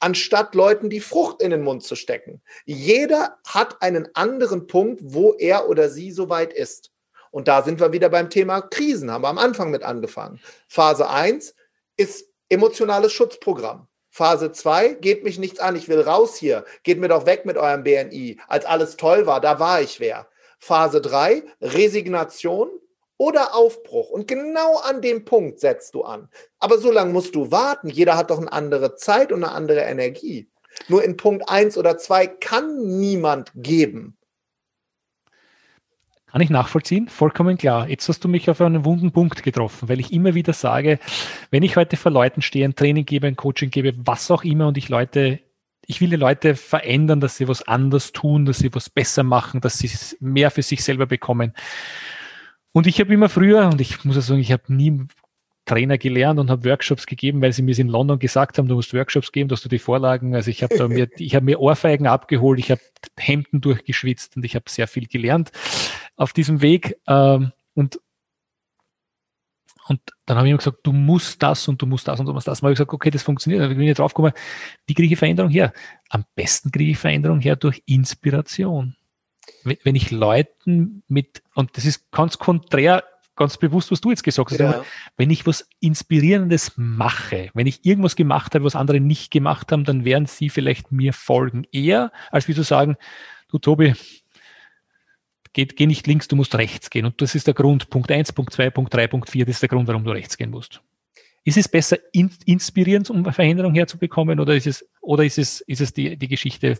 [0.00, 2.42] anstatt Leuten die Frucht in den Mund zu stecken.
[2.64, 6.90] Jeder hat einen anderen Punkt, wo er oder sie soweit ist.
[7.30, 10.40] Und da sind wir wieder beim Thema Krisen, haben wir am Anfang mit angefangen.
[10.68, 11.54] Phase 1
[11.96, 13.88] ist emotionales Schutzprogramm.
[14.10, 17.56] Phase 2 geht mich nichts an, ich will raus hier, geht mir doch weg mit
[17.56, 18.38] eurem BNI.
[18.46, 20.28] Als alles toll war, da war ich wer.
[20.60, 22.70] Phase 3 Resignation,
[23.16, 24.10] oder Aufbruch.
[24.10, 26.28] Und genau an dem Punkt setzt du an.
[26.58, 27.88] Aber so lange musst du warten.
[27.88, 30.48] Jeder hat doch eine andere Zeit und eine andere Energie.
[30.88, 34.16] Nur in Punkt 1 oder 2 kann niemand geben.
[36.26, 37.88] Kann ich nachvollziehen, vollkommen klar.
[37.88, 40.98] Jetzt hast du mich auf einen wunden Punkt getroffen, weil ich immer wieder sage,
[41.52, 44.66] wenn ich heute vor Leuten stehe, ein Training gebe, ein Coaching gebe, was auch immer
[44.66, 45.38] und ich Leute,
[45.86, 49.60] ich will die Leute verändern, dass sie was anders tun, dass sie was besser machen,
[49.60, 51.54] dass sie mehr für sich selber bekommen
[52.74, 55.06] und ich habe immer früher, und ich muss sagen, ich habe nie
[55.64, 58.92] Trainer gelernt und habe Workshops gegeben, weil sie mir in London gesagt haben, du musst
[58.92, 60.34] Workshops geben, dass du die Vorlagen.
[60.34, 62.80] Also ich habe da mir, ich habe mir Ohrfeigen abgeholt, ich habe
[63.16, 65.52] Hemden durchgeschwitzt und ich habe sehr viel gelernt
[66.16, 66.98] auf diesem Weg.
[67.06, 68.00] Ähm, und
[69.86, 72.32] und dann habe ich immer gesagt, du musst das und du musst das und du
[72.32, 72.58] musst das.
[72.58, 73.62] Dann habe ich gesagt, okay, das funktioniert.
[73.62, 74.32] Dann bin ich drauf gekommen,
[74.86, 75.72] wie kriege ich Veränderung her?
[76.08, 78.96] Am besten kriege ich Veränderung her durch Inspiration
[79.64, 83.04] wenn ich Leuten mit, und das ist ganz konträr,
[83.36, 84.84] ganz bewusst, was du jetzt gesagt hast, ja.
[85.16, 89.84] wenn ich was Inspirierendes mache, wenn ich irgendwas gemacht habe, was andere nicht gemacht haben,
[89.84, 91.66] dann werden sie vielleicht mir folgen.
[91.72, 92.96] Eher, als wie zu sagen,
[93.48, 93.94] du Tobi,
[95.52, 97.06] geh, geh nicht links, du musst rechts gehen.
[97.06, 97.90] Und das ist der Grund.
[97.90, 100.36] Punkt 1, Punkt 2, Punkt 3, Punkt 4, das ist der Grund, warum du rechts
[100.36, 100.80] gehen musst.
[101.44, 105.80] Ist es besser, in, inspirierend, um Veränderung herzubekommen, oder ist es, oder ist es, ist
[105.80, 106.78] es die, die Geschichte,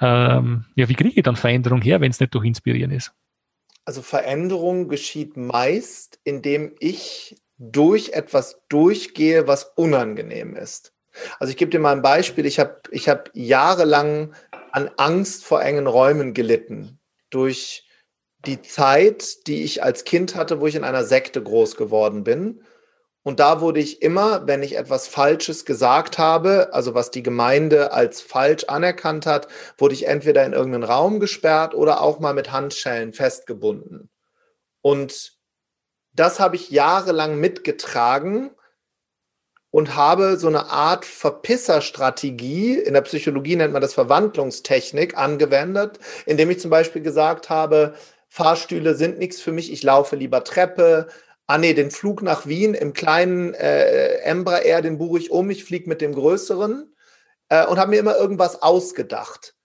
[0.00, 3.12] ähm, ja, wie kriege ich dann Veränderung her, wenn es nicht durch Inspirieren ist?
[3.84, 10.92] Also Veränderung geschieht meist, indem ich durch etwas durchgehe, was unangenehm ist.
[11.38, 12.46] Also ich gebe dir mal ein Beispiel.
[12.46, 14.34] Ich habe ich hab jahrelang
[14.72, 16.98] an Angst vor engen Räumen gelitten.
[17.30, 17.86] Durch
[18.46, 22.62] die Zeit, die ich als Kind hatte, wo ich in einer Sekte groß geworden bin.
[23.22, 27.92] Und da wurde ich immer, wenn ich etwas Falsches gesagt habe, also was die Gemeinde
[27.92, 32.50] als falsch anerkannt hat, wurde ich entweder in irgendeinen Raum gesperrt oder auch mal mit
[32.50, 34.08] Handschellen festgebunden.
[34.80, 35.34] Und
[36.14, 38.50] das habe ich jahrelang mitgetragen
[39.70, 46.50] und habe so eine Art Verpisserstrategie, in der Psychologie nennt man das Verwandlungstechnik, angewendet, indem
[46.50, 47.94] ich zum Beispiel gesagt habe,
[48.28, 51.08] Fahrstühle sind nichts für mich, ich laufe lieber Treppe.
[51.50, 55.64] Ah nee, den Flug nach Wien im kleinen äh, Embraer, den buche ich um, ich
[55.64, 56.94] fliege mit dem größeren
[57.48, 59.56] äh, und habe mir immer irgendwas ausgedacht.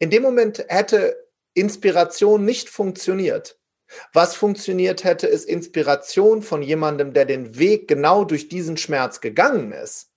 [0.00, 3.60] In dem Moment hätte Inspiration nicht funktioniert.
[4.12, 9.70] Was funktioniert hätte, ist Inspiration von jemandem, der den Weg genau durch diesen Schmerz gegangen
[9.70, 10.10] ist,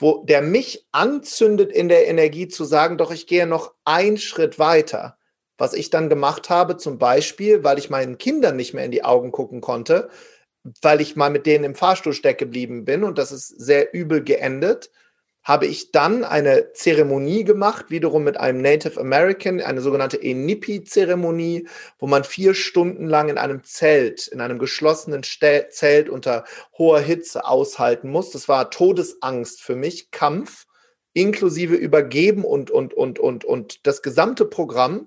[0.00, 4.58] wo der mich anzündet in der Energie zu sagen, doch ich gehe noch einen Schritt
[4.58, 5.16] weiter.
[5.58, 9.04] Was ich dann gemacht habe, zum Beispiel, weil ich meinen Kindern nicht mehr in die
[9.04, 10.10] Augen gucken konnte,
[10.82, 14.22] weil ich mal mit denen im Fahrstuhl stecken geblieben bin und das ist sehr übel
[14.22, 14.90] geendet,
[15.46, 21.68] habe ich dann eine Zeremonie gemacht, wiederum mit einem Native American, eine sogenannte Enipi-Zeremonie,
[22.00, 26.44] wo man vier Stunden lang in einem Zelt, in einem geschlossenen Zelt unter
[26.76, 28.32] hoher Hitze aushalten muss.
[28.32, 30.66] Das war Todesangst für mich, Kampf,
[31.12, 35.06] inklusive Übergeben und, und, und, und, und das gesamte Programm.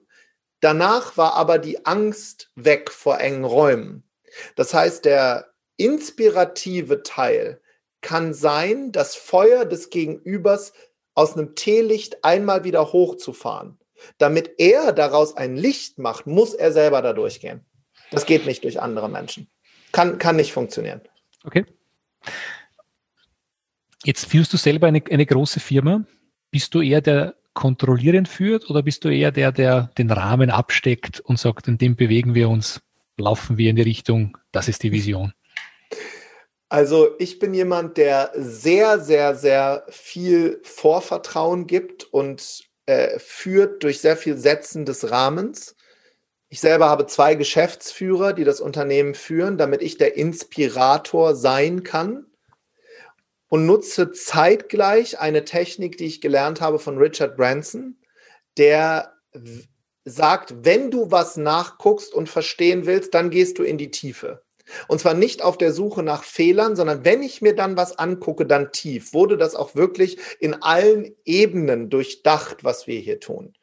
[0.62, 4.10] Danach war aber die Angst weg vor engen Räumen.
[4.56, 5.49] Das heißt, der
[5.80, 7.62] inspirative Teil,
[8.02, 10.74] kann sein, das Feuer des Gegenübers
[11.16, 13.78] aus einem Teelicht einmal wieder hochzufahren.
[14.18, 17.66] Damit er daraus ein Licht macht, muss er selber da durchgehen.
[18.12, 19.50] Das geht nicht durch andere Menschen.
[19.92, 21.02] Kann, kann nicht funktionieren.
[21.44, 21.66] Okay.
[24.04, 26.06] Jetzt führst du selber eine, eine große Firma.
[26.52, 31.20] Bist du eher der kontrollierend führt oder bist du eher der, der den Rahmen absteckt
[31.20, 32.82] und sagt, in dem bewegen wir uns,
[33.18, 35.34] laufen wir in die Richtung, das ist die Vision?
[36.70, 44.02] Also ich bin jemand, der sehr, sehr, sehr viel Vorvertrauen gibt und äh, führt durch
[44.02, 45.76] sehr viel Setzen des Rahmens.
[46.50, 52.26] Ich selber habe zwei Geschäftsführer, die das Unternehmen führen, damit ich der Inspirator sein kann
[53.50, 57.98] und nutze zeitgleich eine Technik, die ich gelernt habe von Richard Branson,
[58.58, 59.14] der
[60.06, 64.44] sagt, wenn du was nachguckst und verstehen willst, dann gehst du in die Tiefe.
[64.88, 68.46] Und zwar nicht auf der Suche nach Fehlern, sondern wenn ich mir dann was angucke,
[68.46, 69.14] dann tief.
[69.14, 73.54] Wurde das auch wirklich in allen Ebenen durchdacht, was wir hier tun?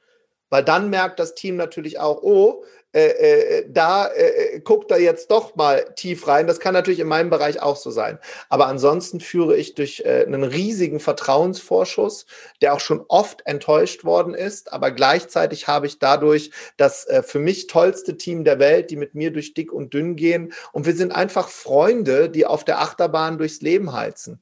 [0.48, 2.64] Weil dann merkt das Team natürlich auch, oh,
[2.96, 6.46] äh, äh, da äh, guckt er jetzt doch mal tief rein.
[6.46, 8.18] Das kann natürlich in meinem Bereich auch so sein.
[8.48, 12.24] Aber ansonsten führe ich durch äh, einen riesigen Vertrauensvorschuss,
[12.62, 14.72] der auch schon oft enttäuscht worden ist.
[14.72, 19.14] Aber gleichzeitig habe ich dadurch das äh, für mich tollste Team der Welt, die mit
[19.14, 20.54] mir durch dick und dünn gehen.
[20.72, 24.40] Und wir sind einfach Freunde, die auf der Achterbahn durchs Leben heizen.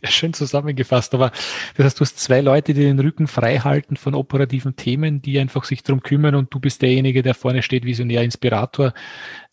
[0.02, 1.14] Sehr schön zusammengefasst.
[1.14, 1.30] Aber
[1.76, 5.38] das heißt, du hast zwei Leute, die den Rücken frei halten von operativen Themen, die
[5.38, 8.94] einfach sich darum kümmern und du bist derjenige, der vorne steht, Visionär, Inspirator.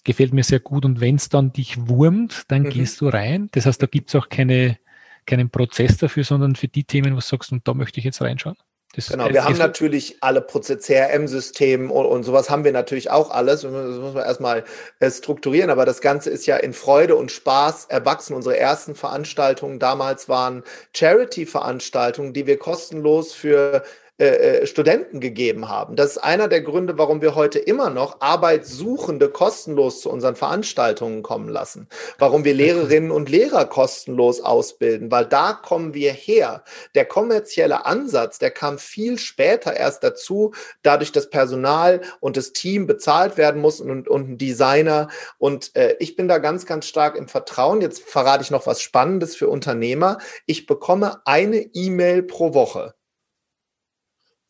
[0.04, 0.86] Gefällt mir sehr gut.
[0.86, 2.70] Und wenn es dann dich wurmt, dann mhm.
[2.70, 3.50] gehst du rein.
[3.52, 4.78] Das heißt, da gibt es auch keine,
[5.26, 8.22] keinen Prozess dafür, sondern für die Themen, was sagst du, und da möchte ich jetzt
[8.22, 8.56] reinschauen.
[8.98, 13.62] Das genau, wir haben natürlich alle CRM-Systeme und, und sowas haben wir natürlich auch alles.
[13.62, 14.64] Das muss man erstmal
[15.00, 18.34] äh, strukturieren, aber das Ganze ist ja in Freude und Spaß erwachsen.
[18.34, 20.64] Unsere ersten Veranstaltungen damals waren
[20.96, 23.84] Charity-Veranstaltungen, die wir kostenlos für
[24.19, 25.95] äh, äh, Studenten gegeben haben.
[25.95, 31.21] Das ist einer der Gründe, warum wir heute immer noch Arbeitssuchende kostenlos zu unseren Veranstaltungen
[31.21, 31.88] kommen lassen.
[32.17, 36.63] Warum wir Lehrerinnen und Lehrer kostenlos ausbilden, weil da kommen wir her.
[36.95, 40.51] Der kommerzielle Ansatz, der kam viel später erst dazu,
[40.82, 45.10] dadurch, dass Personal und das Team bezahlt werden muss und, und ein Designer.
[45.38, 47.82] Und äh, ich bin da ganz, ganz stark im Vertrauen.
[47.82, 50.17] Jetzt verrate ich noch was Spannendes für Unternehmer.
[50.47, 52.97] Ich bekomme eine E-Mail pro Woche.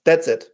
[0.08, 0.54] That's it.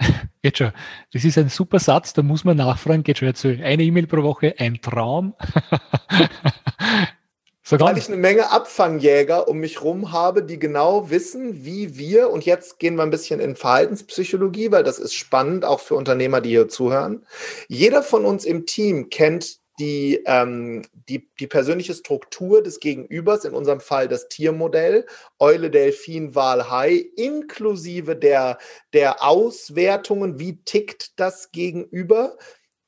[0.42, 0.72] Geht schon.
[1.12, 3.04] Das ist ein super Satz, da muss man nachfragen.
[3.04, 3.28] Geht schon.
[3.28, 5.36] Jetzt eine E-Mail pro Woche, ein Traum.
[7.62, 12.30] so Weil ich eine Menge Abfangjäger um mich rum habe, die genau wissen, wie wir,
[12.30, 16.40] und jetzt gehen wir ein bisschen in Verhaltenspsychologie, weil das ist spannend, auch für Unternehmer,
[16.40, 17.24] die hier zuhören.
[17.68, 23.54] Jeder von uns im Team kennt die, ähm, die, die persönliche Struktur des Gegenübers, in
[23.54, 25.06] unserem Fall das Tiermodell,
[25.38, 28.58] Eule, Delfin, Wal, Hai, inklusive der,
[28.92, 32.36] der Auswertungen, wie tickt das Gegenüber,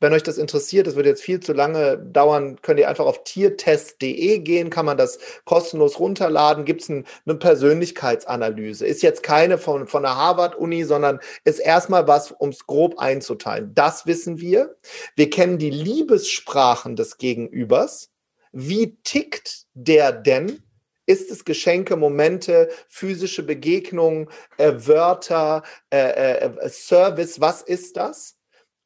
[0.03, 3.23] wenn euch das interessiert, das wird jetzt viel zu lange dauern, könnt ihr einfach auf
[3.23, 8.85] tiertest.de gehen, kann man das kostenlos runterladen, gibt es ein, eine Persönlichkeitsanalyse.
[8.85, 13.73] Ist jetzt keine von, von der Harvard-Uni, sondern ist erstmal was, um es grob einzuteilen.
[13.77, 14.77] Das wissen wir.
[15.15, 18.11] Wir kennen die Liebessprachen des Gegenübers.
[18.51, 20.65] Wie tickt der denn?
[21.07, 24.29] Ist es Geschenke, Momente, physische Begegnungen,
[24.59, 27.41] äh, Wörter, äh, äh, Service?
[27.41, 28.37] Was ist das?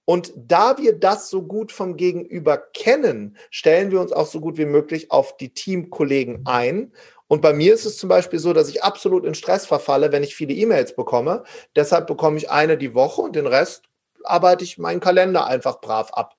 [0.07, 4.57] Und da wir das so gut vom Gegenüber kennen, stellen wir uns auch so gut
[4.57, 6.93] wie möglich auf die Teamkollegen ein.
[7.27, 10.23] Und bei mir ist es zum Beispiel so, dass ich absolut in Stress verfalle, wenn
[10.23, 11.43] ich viele E-Mails bekomme.
[11.75, 13.83] Deshalb bekomme ich eine die Woche und den Rest
[14.23, 16.37] arbeite ich meinen Kalender einfach brav ab.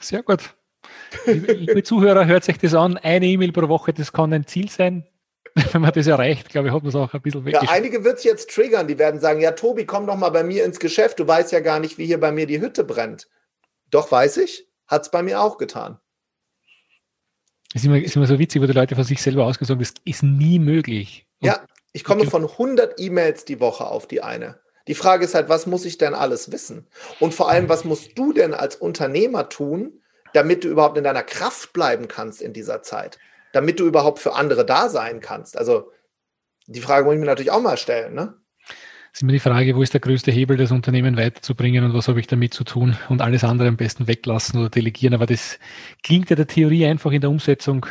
[0.00, 0.54] Sehr gut.
[1.24, 2.98] Liebe, Zuhörer, hört sich das an.
[2.98, 5.06] Eine E-Mail pro Woche, das kann ein Ziel sein.
[5.72, 8.18] Wenn man das erreicht, glaube ich, hat man es auch ein bisschen Ja, einige wird
[8.18, 11.18] es jetzt triggern, die werden sagen, ja, Tobi, komm doch mal bei mir ins Geschäft.
[11.18, 13.28] Du weißt ja gar nicht, wie hier bei mir die Hütte brennt.
[13.90, 14.68] Doch, weiß ich.
[14.86, 15.98] Hat es bei mir auch getan.
[17.72, 19.94] Das ist immer, ist immer so witzig, wo die Leute von sich selber ausgesagt das
[20.04, 21.26] ist nie möglich.
[21.40, 21.60] Und ja,
[21.92, 24.60] ich komme von 100 E-Mails die Woche auf die eine.
[24.88, 26.86] Die Frage ist halt, was muss ich denn alles wissen?
[27.18, 30.02] Und vor allem, was musst du denn als Unternehmer tun,
[30.34, 33.18] damit du überhaupt in deiner Kraft bleiben kannst in dieser Zeit?
[33.56, 35.56] Damit du überhaupt für andere da sein kannst?
[35.56, 35.90] Also,
[36.66, 38.34] die Frage muss ich mir natürlich auch mal stellen, ne?
[39.16, 42.20] ist immer die Frage, wo ist der größte Hebel, das Unternehmen weiterzubringen und was habe
[42.20, 45.14] ich damit zu tun und alles andere am besten weglassen oder delegieren.
[45.14, 45.58] Aber das
[46.02, 47.86] klingt ja der Theorie einfach in der Umsetzung.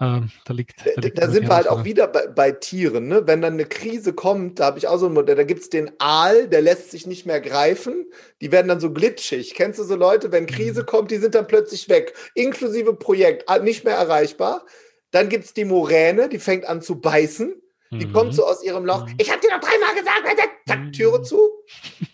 [0.00, 0.74] Äh, da liegt.
[0.84, 3.08] Da, liegt da sind wir halt auch wieder bei, bei Tieren.
[3.08, 3.26] Ne?
[3.26, 5.68] Wenn dann eine Krise kommt, da habe ich auch so ein Modell, da gibt es
[5.68, 8.06] den Aal, der lässt sich nicht mehr greifen.
[8.40, 9.54] Die werden dann so glitschig.
[9.54, 10.86] Kennst du so Leute, wenn Krise mhm.
[10.86, 12.14] kommt, die sind dann plötzlich weg.
[12.34, 14.64] Inklusive Projekt, nicht mehr erreichbar.
[15.10, 17.60] Dann gibt es die Moräne, die fängt an zu beißen.
[17.92, 18.12] Die mhm.
[18.12, 19.06] kommt so aus ihrem Loch.
[19.06, 19.16] Mhm.
[19.18, 20.92] Ich habe dir doch dreimal gesagt, zack, mhm.
[20.92, 21.40] Türe zu.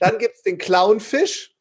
[0.01, 1.55] Dann gibt es den Clownfisch.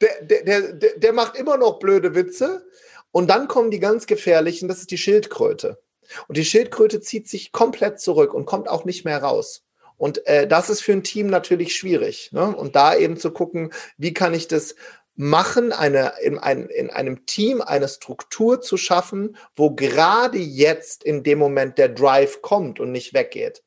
[0.00, 2.66] Der, der, der, der macht immer noch blöde Witze.
[3.12, 5.80] Und dann kommen die ganz gefährlichen, das ist die Schildkröte.
[6.28, 9.64] Und die Schildkröte zieht sich komplett zurück und kommt auch nicht mehr raus.
[9.96, 12.30] Und äh, das ist für ein Team natürlich schwierig.
[12.32, 12.56] Ne?
[12.56, 14.74] Und da eben zu gucken, wie kann ich das
[15.14, 21.22] machen, eine, in, ein, in einem Team eine Struktur zu schaffen, wo gerade jetzt in
[21.22, 23.62] dem Moment der Drive kommt und nicht weggeht.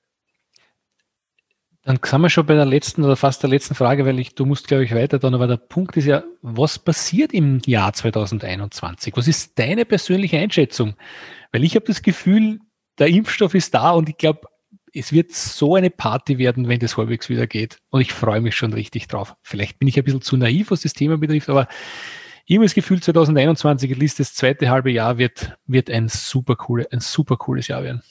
[1.85, 4.45] Dann sind wir schon bei der letzten oder fast der letzten Frage, weil ich, du
[4.45, 9.15] musst, glaube ich, weiter dann, aber der Punkt ist ja, was passiert im Jahr 2021?
[9.15, 10.95] Was ist deine persönliche Einschätzung?
[11.51, 12.59] Weil ich habe das Gefühl,
[12.97, 14.47] der Impfstoff ist da und ich glaube,
[14.93, 17.77] es wird so eine Party werden, wenn das halbwegs wieder geht.
[17.91, 19.35] Und ich freue mich schon richtig drauf.
[19.43, 21.67] Vielleicht bin ich ein bisschen zu naiv, was das Thema betrifft, aber
[22.47, 26.87] ich habe das Gefühl, 2021, List das zweite halbe Jahr wird, wird ein super coole,
[26.91, 28.01] ein super cooles Jahr werden.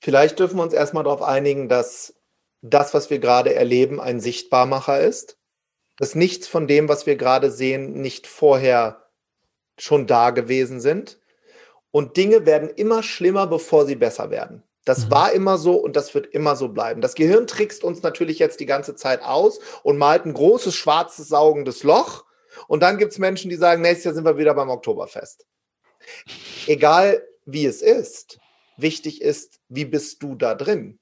[0.00, 2.14] Vielleicht dürfen wir uns erstmal darauf einigen, dass
[2.62, 5.36] das, was wir gerade erleben, ein Sichtbarmacher ist.
[5.98, 9.02] Dass nichts von dem, was wir gerade sehen, nicht vorher
[9.78, 11.20] schon da gewesen sind.
[11.90, 14.62] Und Dinge werden immer schlimmer, bevor sie besser werden.
[14.84, 15.10] Das mhm.
[15.10, 17.00] war immer so und das wird immer so bleiben.
[17.00, 21.28] Das Gehirn trickst uns natürlich jetzt die ganze Zeit aus und malt ein großes, schwarzes,
[21.28, 22.24] saugendes Loch.
[22.68, 25.46] Und dann gibt es Menschen, die sagen, nächstes Jahr sind wir wieder beim Oktoberfest.
[26.66, 28.38] Egal wie es ist,
[28.76, 30.98] wichtig ist, wie bist du da drin?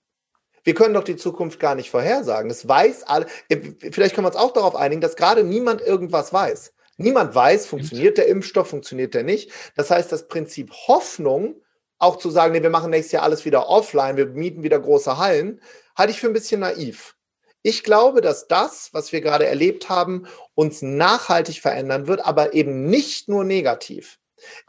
[0.65, 2.51] Wir können doch die Zukunft gar nicht vorhersagen.
[2.51, 6.73] Es weiß alle, vielleicht können wir uns auch darauf einigen, dass gerade niemand irgendwas weiß.
[6.97, 9.51] Niemand weiß, funktioniert der Impfstoff, funktioniert der nicht.
[9.75, 11.63] Das heißt, das Prinzip Hoffnung
[11.99, 15.19] auch zu sagen, nee, wir machen nächstes Jahr alles wieder offline, wir mieten wieder große
[15.19, 15.61] Hallen,
[15.97, 17.17] halte ich für ein bisschen naiv.
[17.63, 22.87] Ich glaube, dass das, was wir gerade erlebt haben, uns nachhaltig verändern wird, aber eben
[22.87, 24.19] nicht nur negativ.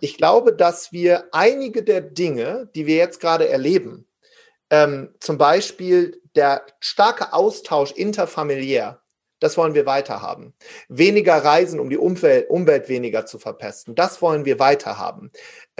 [0.01, 4.07] Ich glaube, dass wir einige der Dinge, die wir jetzt gerade erleben,
[4.71, 9.01] ähm, zum Beispiel der starke Austausch interfamiliär,
[9.41, 10.53] das wollen wir weiterhaben.
[10.87, 13.95] Weniger Reisen, um die Umwelt, Umwelt weniger zu verpesten.
[13.95, 15.31] Das wollen wir weiterhaben.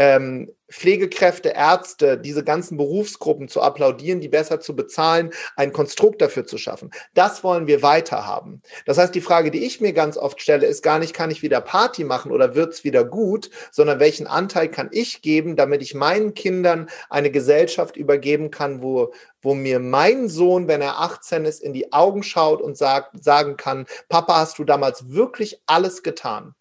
[0.04, 6.48] Ähm, Pflegekräfte, Ärzte, diese ganzen Berufsgruppen zu applaudieren, die besser zu bezahlen, ein Konstrukt dafür
[6.48, 6.90] zu schaffen.
[7.14, 8.64] Das wollen wir weiterhaben.
[8.88, 11.44] Das heißt, die Frage, die ich mir ganz oft stelle, ist gar nicht, kann ich
[11.44, 15.94] wieder Party machen oder wird's wieder gut, sondern welchen Anteil kann ich geben, damit ich
[15.94, 21.62] meinen Kindern eine Gesellschaft übergeben kann, wo, wo mir mein Sohn, wenn er 18 ist,
[21.62, 26.56] in die Augen schaut und sagt, sagen kann, Papa, hast du damals wirklich alles getan?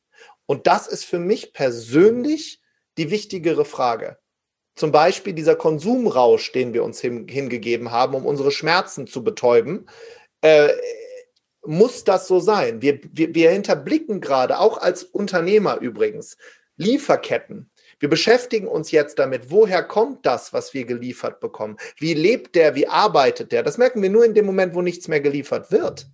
[0.44, 2.59] Und das ist für mich persönlich
[3.00, 4.18] die wichtigere Frage.
[4.76, 9.86] Zum Beispiel dieser Konsumrausch, den wir uns hin, hingegeben haben, um unsere Schmerzen zu betäuben.
[10.42, 10.68] Äh,
[11.64, 12.82] muss das so sein?
[12.82, 16.36] Wir, wir, wir hinterblicken gerade, auch als Unternehmer übrigens,
[16.76, 17.70] Lieferketten.
[17.98, 21.76] Wir beschäftigen uns jetzt damit, woher kommt das, was wir geliefert bekommen?
[21.98, 22.74] Wie lebt der?
[22.74, 23.62] Wie arbeitet der?
[23.62, 26.06] Das merken wir nur in dem Moment, wo nichts mehr geliefert wird.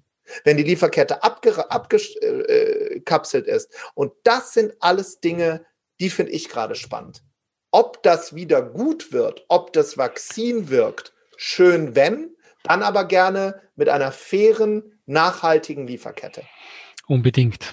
[0.42, 3.72] Wenn die Lieferkette abgekapselt ist.
[3.94, 5.64] Und das sind alles Dinge,
[6.00, 7.22] die finde ich gerade spannend.
[7.70, 13.88] Ob das wieder gut wird, ob das Vakzin wirkt, schön wenn, dann aber gerne mit
[13.88, 16.42] einer fairen, nachhaltigen Lieferkette.
[17.06, 17.72] Unbedingt.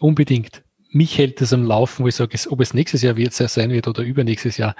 [0.00, 0.62] Unbedingt.
[0.90, 3.88] Mich hält es am Laufen, wo ich sage, ob es nächstes Jahr wird, sein wird
[3.88, 4.74] oder übernächstes Jahr.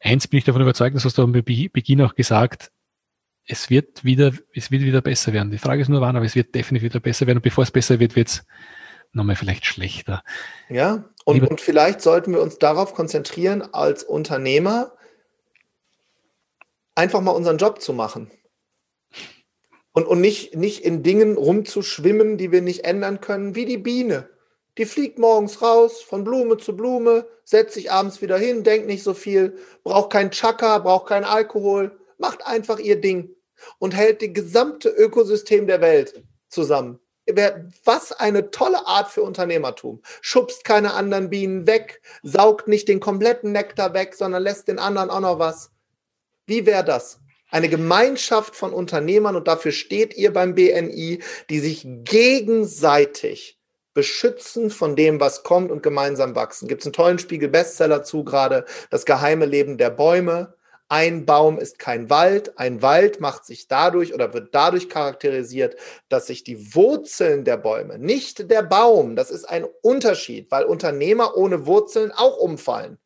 [0.00, 2.70] Eins bin ich davon überzeugt, das hast du am Beginn auch gesagt,
[3.46, 5.50] es wird wieder, es wird wieder besser werden.
[5.50, 7.38] Die Frage ist nur wann, aber es wird definitiv wieder besser werden.
[7.38, 8.46] Und bevor es besser wird, wird es
[9.12, 10.22] nochmal vielleicht schlechter.
[10.68, 14.92] Ja, und, und vielleicht sollten wir uns darauf konzentrieren, als Unternehmer
[16.94, 18.30] einfach mal unseren Job zu machen.
[19.92, 24.28] Und, und nicht, nicht in Dingen rumzuschwimmen, die wir nicht ändern können, wie die Biene.
[24.76, 29.04] Die fliegt morgens raus, von Blume zu Blume, setzt sich abends wieder hin, denkt nicht
[29.04, 33.34] so viel, braucht keinen Chaka, braucht keinen Alkohol, macht einfach ihr Ding
[33.78, 36.98] und hält das gesamte Ökosystem der Welt zusammen.
[37.84, 40.02] Was eine tolle Art für Unternehmertum.
[40.20, 45.10] Schubst keine anderen Bienen weg, saugt nicht den kompletten Nektar weg, sondern lässt den anderen
[45.10, 45.70] auch noch was.
[46.46, 47.20] Wie wäre das?
[47.50, 53.58] Eine Gemeinschaft von Unternehmern, und dafür steht ihr beim BNI, die sich gegenseitig
[53.94, 56.68] beschützen von dem, was kommt und gemeinsam wachsen.
[56.68, 60.54] Gibt es einen tollen Spiegel-Bestseller zu gerade, das geheime Leben der Bäume.
[60.88, 62.58] Ein Baum ist kein Wald.
[62.58, 65.76] Ein Wald macht sich dadurch oder wird dadurch charakterisiert,
[66.08, 71.36] dass sich die Wurzeln der Bäume, nicht der Baum, das ist ein Unterschied, weil Unternehmer
[71.36, 72.98] ohne Wurzeln auch umfallen,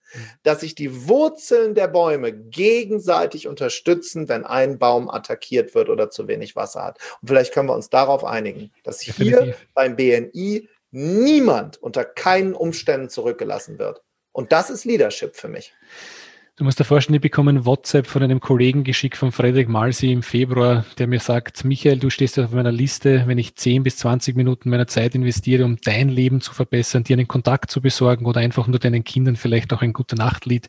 [0.43, 6.27] dass sich die Wurzeln der Bäume gegenseitig unterstützen, wenn ein Baum attackiert wird oder zu
[6.27, 6.99] wenig Wasser hat.
[7.21, 13.09] Und vielleicht können wir uns darauf einigen, dass hier beim BNI niemand unter keinen Umständen
[13.09, 14.03] zurückgelassen wird.
[14.33, 15.75] Und das ist Leadership für mich.
[16.59, 20.11] Du musst dir vorstellen, ich bekomme ein WhatsApp von einem Kollegen geschickt von Frederik Malsi
[20.11, 23.99] im Februar, der mir sagt, Michael, du stehst auf meiner Liste, wenn ich 10 bis
[23.99, 28.27] 20 Minuten meiner Zeit investiere, um dein Leben zu verbessern, dir einen Kontakt zu besorgen
[28.27, 30.69] oder einfach nur deinen Kindern vielleicht auch ein gute Nachtlied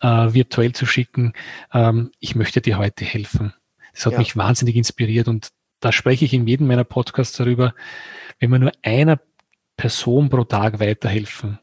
[0.00, 1.34] äh, virtuell zu schicken.
[1.72, 3.54] Ähm, ich möchte dir heute helfen.
[3.94, 4.18] Das hat ja.
[4.18, 7.74] mich wahnsinnig inspiriert und da spreche ich in jedem meiner Podcasts darüber,
[8.40, 9.20] wenn man nur einer
[9.76, 11.60] Person pro Tag weiterhelfen,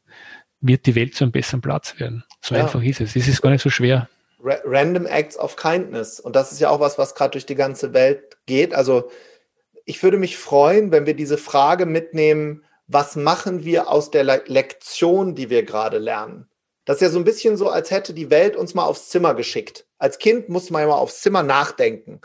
[0.68, 2.24] wird die Welt zu einem besseren Platz werden.
[2.42, 2.62] So ja.
[2.64, 3.16] einfach ist es.
[3.16, 4.10] Es ist gar nicht so schwer.
[4.40, 6.20] Random Acts of Kindness.
[6.20, 8.76] Und das ist ja auch was, was gerade durch die ganze Welt geht.
[8.76, 9.10] Also
[9.86, 14.44] ich würde mich freuen, wenn wir diese Frage mitnehmen, was machen wir aus der Le
[14.46, 16.48] Lektion, die wir gerade lernen?
[16.86, 19.34] Das ist ja so ein bisschen so, als hätte die Welt uns mal aufs Zimmer
[19.34, 19.88] geschickt.
[19.98, 22.22] Als Kind muss man ja mal aufs Zimmer nachdenken.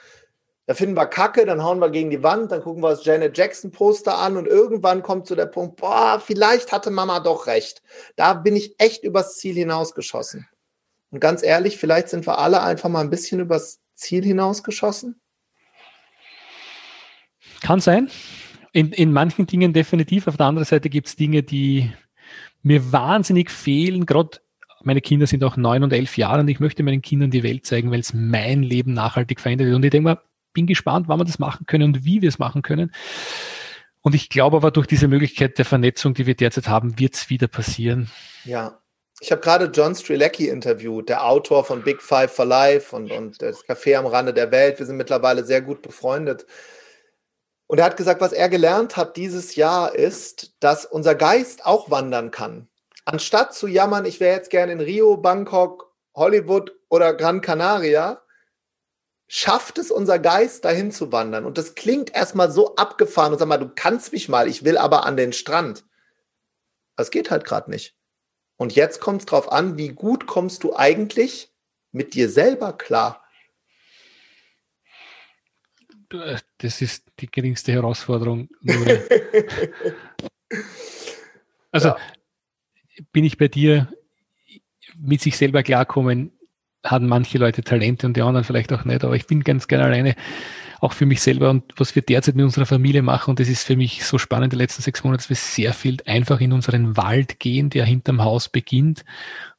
[0.71, 3.37] Da finden wir Kacke, dann hauen wir gegen die Wand, dann gucken wir das Janet
[3.37, 7.83] Jackson Poster an und irgendwann kommt zu der Punkt, boah, vielleicht hatte Mama doch recht.
[8.15, 10.47] Da bin ich echt übers Ziel hinausgeschossen.
[11.11, 15.21] Und ganz ehrlich, vielleicht sind wir alle einfach mal ein bisschen übers Ziel hinausgeschossen.
[17.63, 18.09] Kann sein.
[18.73, 20.29] In, in manchen Dingen definitiv.
[20.29, 21.91] Auf der anderen Seite gibt es Dinge, die
[22.63, 24.07] mir wahnsinnig fehlen.
[24.07, 24.39] Gerade
[24.85, 27.67] meine Kinder sind auch neun und elf Jahre und ich möchte meinen Kindern die Welt
[27.67, 29.75] zeigen, weil es mein Leben nachhaltig verändert.
[29.75, 30.21] Und ich denke mal,
[30.53, 32.93] bin gespannt, wann wir das machen können und wie wir es machen können.
[34.03, 37.31] Und ich glaube aber, durch diese Möglichkeit der Vernetzung, die wir derzeit haben, wird es
[37.31, 38.11] wieder passieren.
[38.45, 38.77] Ja.
[39.23, 43.43] Ich habe gerade John Strilecki interviewt, der Autor von Big Five for Life und, und
[43.43, 44.79] das Café am Rande der Welt.
[44.79, 46.47] Wir sind mittlerweile sehr gut befreundet.
[47.67, 51.91] Und er hat gesagt, was er gelernt hat dieses Jahr ist, dass unser Geist auch
[51.91, 52.69] wandern kann.
[53.05, 58.23] Anstatt zu jammern, ich wäre jetzt gerne in Rio, Bangkok, Hollywood oder Gran Canaria,
[59.33, 61.45] schafft es unser Geist dahin zu wandern.
[61.45, 64.77] Und das klingt erstmal so abgefahren und sag mal, du kannst mich mal, ich will
[64.77, 65.85] aber an den Strand.
[66.97, 67.95] Das geht halt gerade nicht.
[68.57, 71.55] Und jetzt kommt es drauf an, wie gut kommst du eigentlich
[71.93, 73.25] mit dir selber klar.
[76.59, 78.49] Das ist die geringste Herausforderung.
[81.71, 81.97] also ja.
[83.13, 83.93] bin ich bei dir,
[84.99, 86.37] mit sich selber klarkommen,
[86.85, 89.85] haben manche Leute Talente und die anderen vielleicht auch nicht, aber ich bin ganz gerne
[89.85, 90.15] alleine,
[90.81, 93.65] auch für mich selber und was wir derzeit mit unserer Familie machen, und das ist
[93.65, 96.97] für mich so spannend, die letzten sechs Monate, dass wir sehr viel einfach in unseren
[96.97, 99.05] Wald gehen, der hinterm Haus beginnt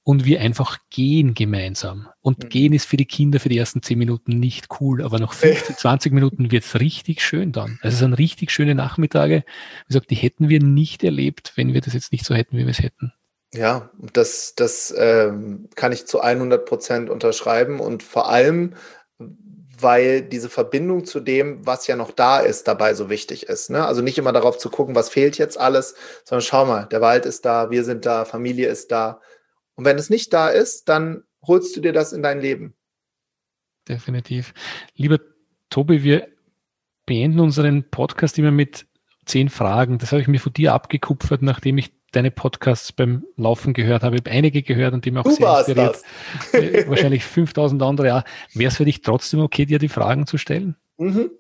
[0.04, 2.08] und wir einfach gehen gemeinsam.
[2.22, 2.50] Und mhm.
[2.50, 5.78] gehen ist für die Kinder für die ersten zehn Minuten nicht cool, aber nach 15,
[5.78, 7.78] 20 Minuten wird's richtig schön dann.
[7.84, 9.44] Also es sind richtig schöne Nachmittage.
[9.46, 12.64] Wie gesagt, die hätten wir nicht erlebt, wenn wir das jetzt nicht so hätten, wie
[12.64, 13.14] wir es hätten.
[13.54, 18.76] Ja, das, das ähm, kann ich zu 100 Prozent unterschreiben und vor allem,
[19.18, 23.70] weil diese Verbindung zu dem, was ja noch da ist, dabei so wichtig ist.
[23.70, 23.86] Ne?
[23.86, 27.26] Also nicht immer darauf zu gucken, was fehlt jetzt alles, sondern schau mal, der Wald
[27.26, 29.20] ist da, wir sind da, Familie ist da.
[29.76, 32.74] Und wenn es nicht da ist, dann holst du dir das in dein Leben.
[33.90, 34.54] Definitiv.
[34.96, 35.20] Lieber
[35.70, 36.28] Tobi, wir
[37.06, 38.86] beenden unseren Podcast immer mit
[39.26, 39.98] zehn Fragen.
[39.98, 44.16] Das habe ich mir von dir abgekupfert, nachdem ich deine Podcasts beim Laufen gehört habe.
[44.16, 46.04] Ich habe einige gehört und die mir auch du sehr inspiriert.
[46.54, 48.24] Äh, wahrscheinlich 5000 andere auch.
[48.54, 50.76] Wäre es für dich trotzdem okay, dir die Fragen zu stellen?
[50.98, 51.32] Mhm.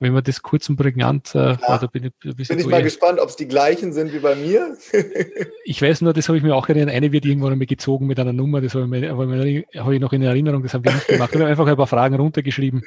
[0.00, 1.76] Wenn man das kurz und prägnant äh, ja.
[1.90, 4.76] bin ich, bin ich mal gespannt, ob es die gleichen sind wie bei mir.
[5.64, 6.94] ich weiß nur, das habe ich mir auch erinnert.
[6.94, 10.12] Eine wird irgendwann einmal gezogen mit einer Nummer, das habe ich, mir, habe ich noch
[10.12, 11.30] in Erinnerung, das haben wir nicht gemacht.
[11.34, 12.84] Ich habe einfach ein paar Fragen runtergeschrieben.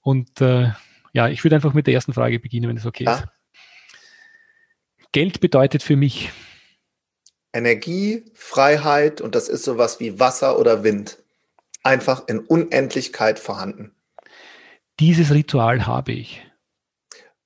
[0.00, 0.70] Und äh,
[1.12, 3.16] ja, ich würde einfach mit der ersten Frage beginnen, wenn es okay ja.
[3.16, 3.24] ist.
[5.12, 6.30] Geld bedeutet für mich
[7.56, 11.18] Energie, Freiheit und das ist sowas wie Wasser oder Wind.
[11.82, 13.94] Einfach in Unendlichkeit vorhanden.
[15.00, 16.42] Dieses Ritual habe ich.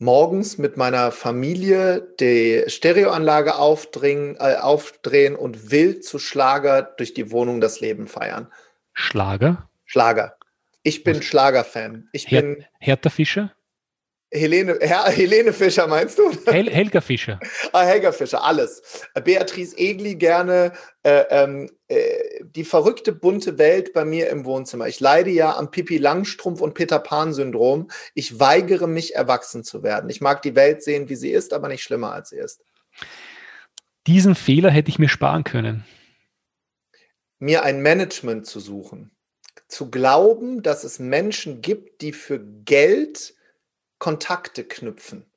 [0.01, 7.31] morgens mit meiner Familie die Stereoanlage aufdrehen, äh, aufdrehen und wild zu Schlager durch die
[7.31, 8.51] Wohnung das Leben feiern.
[8.95, 9.69] Schlager?
[9.85, 10.37] Schlager.
[10.83, 12.09] Ich bin Schlagerfan.
[12.13, 13.53] Ich Her bin Hertha Fischer?
[14.33, 16.31] Helene, Herr, Helene Fischer, meinst du?
[16.47, 17.41] Hel Helga Fischer.
[17.73, 19.09] ah, Helga Fischer, alles.
[19.25, 20.73] Beatrice Egli gerne.
[21.03, 24.87] Äh, ähm, äh, die verrückte bunte Welt bei mir im Wohnzimmer.
[24.87, 27.91] Ich leide ja am Pipi Langstrumpf und Peter Pan-Syndrom.
[28.15, 30.09] Ich weigere mich, erwachsen zu werden.
[30.11, 32.63] Ich mag die Welt sehen, wie sie ist, aber nicht schlimmer, als sie ist.
[34.07, 35.85] Diesen Fehler hätte ich mir sparen können.
[37.41, 39.11] Mir ein Management zu suchen.
[39.67, 43.35] Zu glauben, dass es Menschen gibt, die für Geld
[44.01, 45.31] Kontakte knüpfen.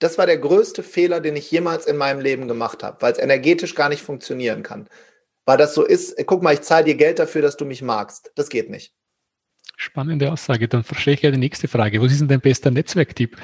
[0.00, 3.18] Das war der größte Fehler, den ich jemals in meinem Leben gemacht habe, weil es
[3.18, 4.88] energetisch gar nicht funktionieren kann.
[5.44, 8.32] Weil das so ist, guck mal, ich zahle dir Geld dafür, dass du mich magst.
[8.34, 8.94] Das geht nicht.
[9.76, 10.68] Spannende Aussage.
[10.68, 12.02] Dann verstehe ich ja die nächste Frage.
[12.02, 13.36] Was ist denn dein bester Netzwerktipp?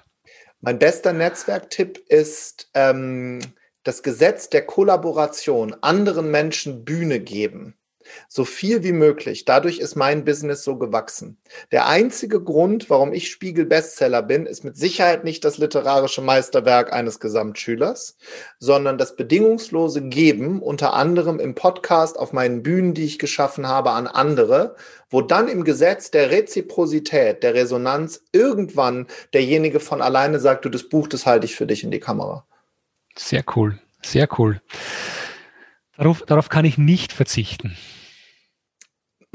[0.60, 3.40] mein bester Netzwerktipp ist ähm,
[3.84, 7.74] das Gesetz der Kollaboration, anderen Menschen Bühne geben.
[8.28, 9.44] So viel wie möglich.
[9.44, 11.38] Dadurch ist mein Business so gewachsen.
[11.72, 17.20] Der einzige Grund, warum ich Spiegel-Bestseller bin, ist mit Sicherheit nicht das literarische Meisterwerk eines
[17.20, 18.16] Gesamtschülers,
[18.58, 23.90] sondern das bedingungslose Geben, unter anderem im Podcast auf meinen Bühnen, die ich geschaffen habe,
[23.90, 24.76] an andere,
[25.10, 30.88] wo dann im Gesetz der Reziprozität, der Resonanz irgendwann derjenige von alleine sagt, du, das
[30.88, 32.46] Buch, das halte ich für dich in die Kamera.
[33.16, 34.60] Sehr cool, sehr cool.
[35.96, 37.76] Darauf, darauf kann ich nicht verzichten.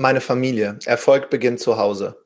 [0.02, 0.80] Meine Familie.
[0.86, 2.18] Erfolg beginnt zu Hause.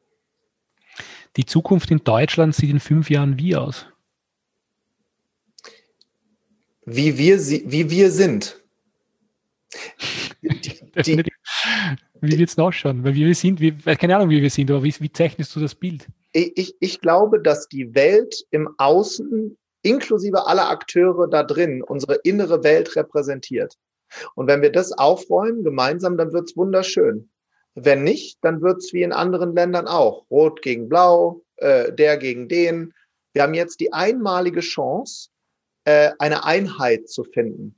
[1.36, 3.86] Die Zukunft in Deutschland sieht in fünf Jahren wie aus?
[6.86, 8.62] Wie wir, sie, wie wir sind.
[11.06, 11.26] Die,
[12.22, 13.04] wie wird es ausschauen?
[13.04, 15.76] Weil wir sind, wie, keine Ahnung, wie wir sind, aber wie, wie zeichnest du das
[15.76, 16.08] Bild?
[16.32, 22.64] Ich, ich glaube, dass die Welt im Außen, inklusive aller Akteure da drin, unsere innere
[22.64, 23.76] Welt repräsentiert.
[24.36, 27.30] Und wenn wir das aufräumen gemeinsam, dann wird's wunderschön.
[27.76, 30.26] Wenn nicht, dann wird's wie in anderen Ländern auch.
[30.32, 32.94] Rot gegen Blau, äh, der gegen den.
[33.34, 35.30] Wir haben jetzt die einmalige Chance,
[35.84, 37.76] äh, eine Einheit zu finden.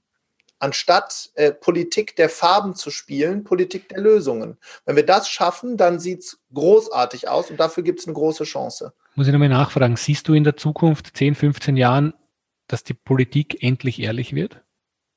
[0.59, 4.57] Anstatt äh, Politik der Farben zu spielen, Politik der Lösungen.
[4.85, 8.93] Wenn wir das schaffen, dann sieht's großartig aus und dafür gibt's eine große Chance.
[9.15, 12.13] Muss ich nochmal nachfragen, siehst du in der Zukunft 10, 15 Jahren,
[12.67, 14.61] dass die Politik endlich ehrlich wird?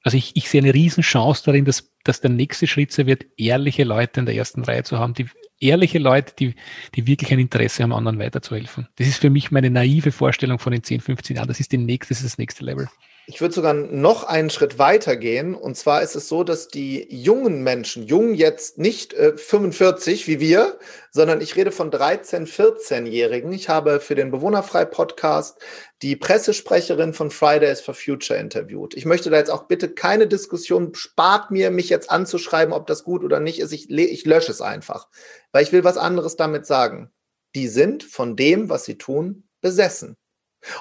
[0.03, 3.85] Also ich, ich sehe eine Riesenchance darin, dass, dass der nächste Schritt sein wird, ehrliche
[3.85, 5.27] Leute in der ersten Reihe zu haben, die
[5.61, 6.55] ehrliche Leute, die,
[6.95, 8.89] die wirklich ein Interesse haben, anderen weiterzuhelfen.
[8.97, 11.49] Das ist für mich meine naive Vorstellung von den 10, 15 Jahren.
[11.49, 12.89] Das ist, die nächste, das, ist das nächste Level.
[13.31, 15.55] Ich würde sogar noch einen Schritt weiter gehen.
[15.55, 20.41] Und zwar ist es so, dass die jungen Menschen, jung jetzt nicht äh, 45 wie
[20.41, 20.81] wir,
[21.13, 23.53] sondern ich rede von 13, 14-Jährigen.
[23.53, 25.61] Ich habe für den Bewohnerfrei-Podcast
[26.03, 28.97] die Pressesprecherin von Fridays for Future interviewt.
[28.97, 33.05] Ich möchte da jetzt auch bitte keine Diskussion, spart mir, mich jetzt anzuschreiben, ob das
[33.05, 33.73] gut oder nicht ist.
[33.73, 35.07] Ich, ich lösche es einfach,
[35.53, 37.13] weil ich will was anderes damit sagen.
[37.55, 40.17] Die sind von dem, was sie tun, besessen.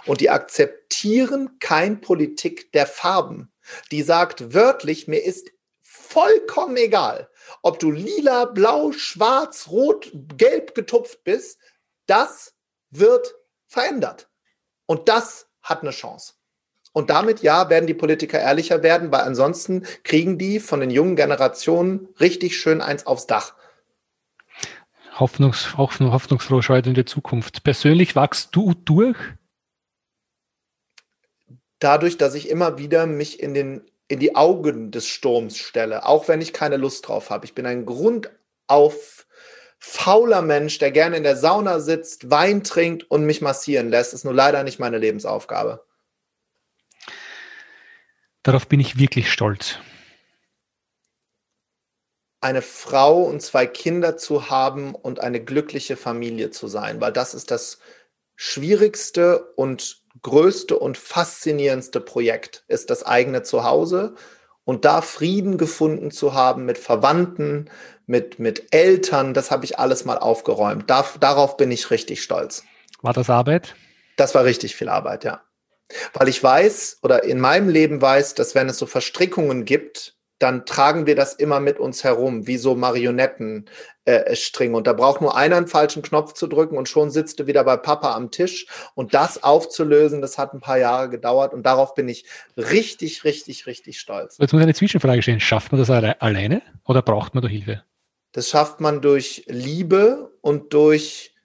[0.06, 3.52] Und die akzeptieren kein Politik der Farben.
[3.92, 5.50] Die sagt wörtlich, mir ist
[5.82, 7.30] vollkommen egal,
[7.62, 11.60] ob du lila, blau, schwarz, rot, gelb getupft bist.
[12.08, 12.56] Das
[12.90, 13.36] wird
[13.68, 14.30] verändert.
[14.86, 16.34] Und das hat eine Chance.
[16.92, 21.16] Und damit, ja, werden die Politiker ehrlicher werden, weil ansonsten kriegen die von den jungen
[21.16, 23.54] Generationen richtig schön eins aufs Dach.
[25.20, 27.64] Hoffnungs, hoffnungsfroh schaut in die Zukunft.
[27.64, 29.18] Persönlich wachst du durch?
[31.80, 36.28] Dadurch, dass ich immer wieder mich in, den, in die Augen des Sturms stelle, auch
[36.28, 37.46] wenn ich keine Lust drauf habe.
[37.46, 39.26] Ich bin ein grundauf
[39.80, 44.14] fauler Mensch, der gerne in der Sauna sitzt, Wein trinkt und mich massieren lässt.
[44.14, 45.86] Ist nur leider nicht meine Lebensaufgabe.
[48.44, 49.80] Darauf bin ich wirklich stolz.
[52.42, 57.34] Eine Frau und zwei Kinder zu haben und eine glückliche Familie zu sein, weil das
[57.34, 57.80] ist das
[58.38, 64.16] schwierigste und größte und faszinierendste Projekt ist das eigene Zuhause
[64.66, 67.70] und da Frieden gefunden zu haben mit Verwandten,
[68.05, 70.89] mit, mit Eltern, das habe ich alles mal aufgeräumt.
[70.89, 72.64] Da, darauf bin ich richtig stolz.
[73.01, 73.76] War das Arbeit?
[74.18, 75.41] Das war richtig viel Arbeit, ja.
[76.14, 80.66] Weil ich weiß oder in meinem Leben weiß, dass wenn es so Verstrickungen gibt, dann
[80.66, 84.74] tragen wir das immer mit uns herum, wie so Marionettenstränge.
[84.74, 87.48] Äh, und da braucht nur einer einen falschen Knopf zu drücken und schon sitzt du
[87.48, 88.66] wieder bei Papa am Tisch.
[88.96, 92.26] Und das aufzulösen, das hat ein paar Jahre gedauert und darauf bin ich
[92.56, 94.38] richtig, richtig, richtig stolz.
[94.40, 95.42] Jetzt muss ich eine Zwischenfrage stellen.
[95.42, 97.84] Schafft man das alleine oder braucht man da Hilfe?
[98.32, 101.36] Das schafft man durch Liebe und durch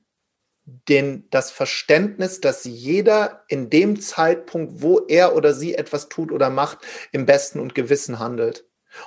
[0.67, 6.49] den, das Verständnis, dass jeder in dem Zeitpunkt, wo er oder sie etwas tut oder
[6.49, 6.79] macht,
[7.13, 8.65] im besten und Gewissen handelt.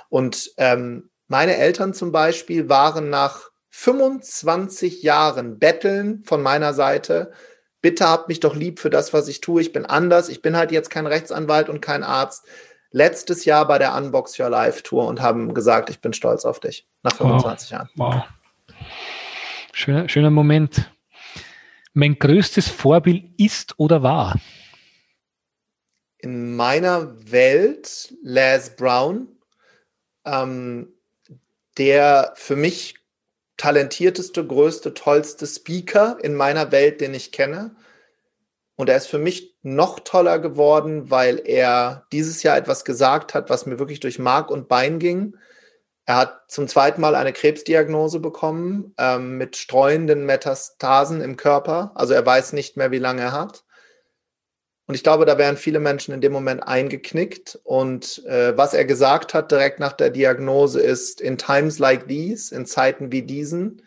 [0.08, 7.32] Und ähm, meine Eltern zum Beispiel waren nach 25 Jahren Betteln von meiner Seite,
[7.80, 9.60] bitte habt mich doch lieb für das, was ich tue.
[9.60, 10.28] Ich bin anders.
[10.28, 12.46] Ich bin halt jetzt kein Rechtsanwalt und kein Arzt.
[12.90, 16.58] Letztes Jahr bei der Unbox Your Life Tour und haben gesagt, ich bin stolz auf
[16.58, 16.86] dich.
[17.02, 17.78] Nach 25 wow.
[17.78, 17.90] Jahren.
[17.96, 18.22] Wow.
[19.72, 20.90] Schöner, schöner Moment.
[21.92, 24.34] Mein größtes Vorbild ist oder war?
[26.18, 29.28] In meiner Welt Les Brown,
[30.28, 30.94] ähm,
[31.78, 32.96] der für mich
[33.56, 37.76] talentierteste, größte, tollste Speaker in meiner Welt, den ich kenne.
[38.76, 43.50] Und er ist für mich noch toller geworden, weil er dieses Jahr etwas gesagt hat,
[43.50, 45.36] was mir wirklich durch Mark und Bein ging.
[46.06, 51.90] Er hat zum zweiten Mal eine Krebsdiagnose bekommen ähm, mit streuenden Metastasen im Körper.
[51.96, 53.64] Also er weiß nicht mehr, wie lange er hat.
[54.88, 57.60] Und ich glaube, da wären viele Menschen in dem Moment eingeknickt.
[57.62, 62.54] Und äh, was er gesagt hat direkt nach der Diagnose ist, in times like these,
[62.54, 63.82] in Zeiten wie diesen,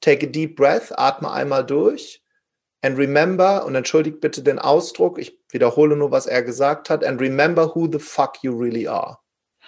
[0.00, 2.22] take a deep breath, atme einmal durch.
[2.80, 7.20] And remember, und entschuldigt bitte den Ausdruck, ich wiederhole nur, was er gesagt hat, and
[7.20, 9.18] remember who the fuck you really are.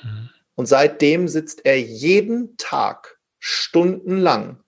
[0.04, 0.30] Mhm.
[0.54, 4.62] Und seitdem sitzt er jeden Tag stundenlang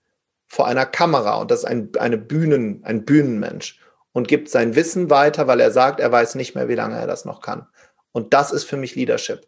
[0.47, 3.80] vor einer Kamera und das ist ein, eine Bühnen, ein Bühnenmensch
[4.13, 7.07] und gibt sein Wissen weiter, weil er sagt, er weiß nicht mehr, wie lange er
[7.07, 7.67] das noch kann.
[8.11, 9.47] Und das ist für mich Leadership.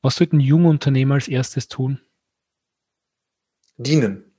[0.00, 2.00] Was sollten junge Unternehmer als erstes tun?
[3.76, 4.32] Dienen.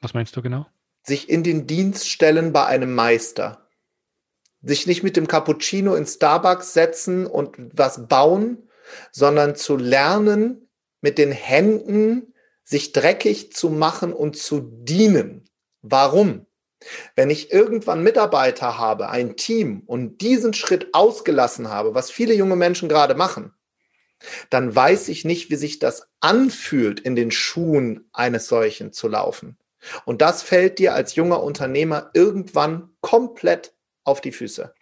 [0.00, 0.66] Was meinst du genau?
[1.02, 3.68] Sich in den Dienst stellen bei einem Meister.
[4.62, 8.68] Sich nicht mit dem Cappuccino in Starbucks setzen und was bauen,
[9.10, 10.68] sondern zu lernen,
[11.00, 12.29] mit den Händen
[12.70, 15.44] sich dreckig zu machen und zu dienen.
[15.82, 16.46] Warum?
[17.16, 22.54] Wenn ich irgendwann Mitarbeiter habe, ein Team und diesen Schritt ausgelassen habe, was viele junge
[22.54, 23.52] Menschen gerade machen,
[24.50, 29.58] dann weiß ich nicht, wie sich das anfühlt, in den Schuhen eines solchen zu laufen.
[30.04, 34.72] Und das fällt dir als junger Unternehmer irgendwann komplett auf die Füße.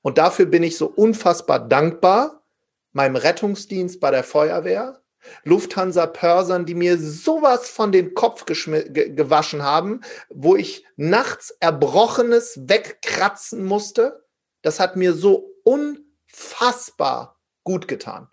[0.00, 2.44] Und dafür bin ich so unfassbar dankbar
[2.92, 5.00] meinem Rettungsdienst bei der Feuerwehr,
[5.44, 14.24] Lufthansa-Pörsern, die mir sowas von den Kopf gewaschen haben, wo ich nachts Erbrochenes wegkratzen musste.
[14.62, 18.28] Das hat mir so unfassbar gut getan.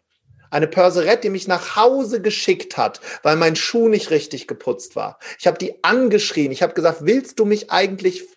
[0.49, 5.19] Eine Pörserette, die mich nach Hause geschickt hat, weil mein Schuh nicht richtig geputzt war.
[5.39, 6.51] Ich habe die angeschrien.
[6.51, 8.27] Ich habe gesagt, willst du mich eigentlich...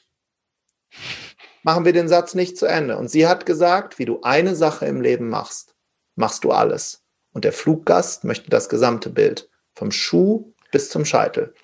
[1.62, 2.96] Machen wir den Satz nicht zu Ende.
[2.96, 5.74] Und sie hat gesagt, wie du eine Sache im Leben machst,
[6.16, 6.99] machst du alles.
[7.32, 11.54] Und der Fluggast möchte das gesamte Bild, vom Schuh bis zum Scheitel.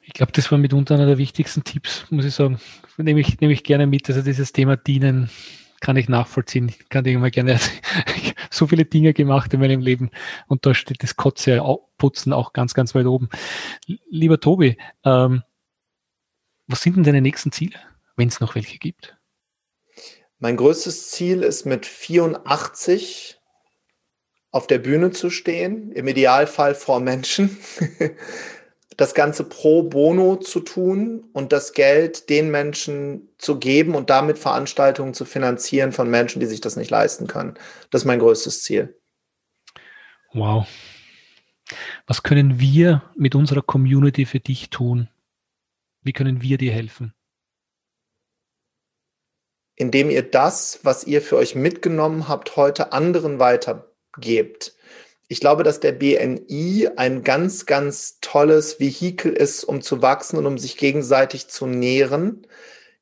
[0.00, 2.60] Ich glaube, das war mitunter einer der wichtigsten Tipps, muss ich sagen.
[2.96, 4.08] Nehme ich, nehme ich gerne mit.
[4.08, 5.30] Also dieses Thema Dienen
[5.80, 6.68] kann ich nachvollziehen.
[6.68, 7.58] Ich kann immer gerne
[8.50, 10.10] so viele Dinge gemacht in meinem Leben
[10.46, 11.62] und da steht das Kotze
[11.98, 13.28] putzen auch ganz, ganz weit oben.
[14.10, 15.42] Lieber Tobi, ähm,
[16.66, 17.78] was sind denn deine nächsten Ziele,
[18.16, 19.16] wenn es noch welche gibt?
[20.38, 23.40] Mein größtes Ziel ist mit 84
[24.54, 27.58] auf der Bühne zu stehen, im Idealfall vor Menschen,
[28.96, 34.38] das Ganze pro bono zu tun und das Geld den Menschen zu geben und damit
[34.38, 37.54] Veranstaltungen zu finanzieren von Menschen, die sich das nicht leisten können.
[37.90, 38.96] Das ist mein größtes Ziel.
[40.32, 40.68] Wow.
[42.06, 45.08] Was können wir mit unserer Community für dich tun?
[46.02, 47.12] Wie können wir dir helfen?
[49.74, 54.74] Indem ihr das, was ihr für euch mitgenommen habt, heute anderen weiter gebt.
[55.28, 60.46] Ich glaube, dass der BNI ein ganz, ganz tolles Vehikel ist, um zu wachsen und
[60.46, 62.46] um sich gegenseitig zu nähren.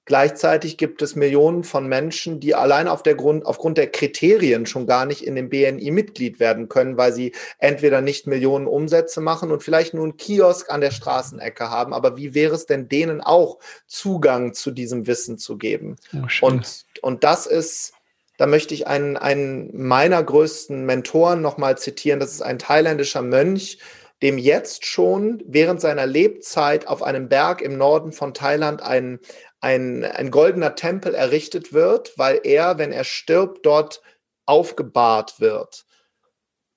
[0.04, 4.86] Gleichzeitig gibt es Millionen von Menschen, die allein auf der Grund, aufgrund der Kriterien schon
[4.86, 9.52] gar nicht in dem BNI Mitglied werden können, weil sie entweder nicht Millionen Umsätze machen
[9.52, 11.94] und vielleicht nur einen Kiosk an der Straßenecke haben.
[11.94, 15.96] Aber wie wäre es denn denen auch Zugang zu diesem Wissen zu geben?
[16.12, 17.92] Oh, und, und das ist,
[18.38, 22.20] da möchte ich einen, einen meiner größten Mentoren nochmal zitieren.
[22.20, 23.78] Das ist ein thailändischer Mönch,
[24.22, 29.18] dem jetzt schon während seiner Lebzeit auf einem Berg im Norden von Thailand ein,
[29.60, 34.00] ein, ein goldener Tempel errichtet wird, weil er, wenn er stirbt, dort
[34.46, 35.84] aufgebahrt wird.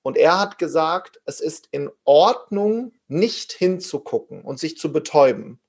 [0.02, 5.60] Und er hat gesagt, es ist in Ordnung, nicht hinzugucken und sich zu betäuben,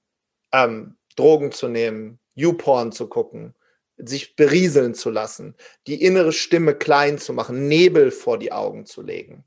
[0.52, 3.56] ähm, Drogen zu nehmen, YouPorn zu gucken,
[3.98, 5.56] sich berieseln zu lassen,
[5.88, 9.43] die innere Stimme klein zu machen, Nebel vor die Augen zu legen.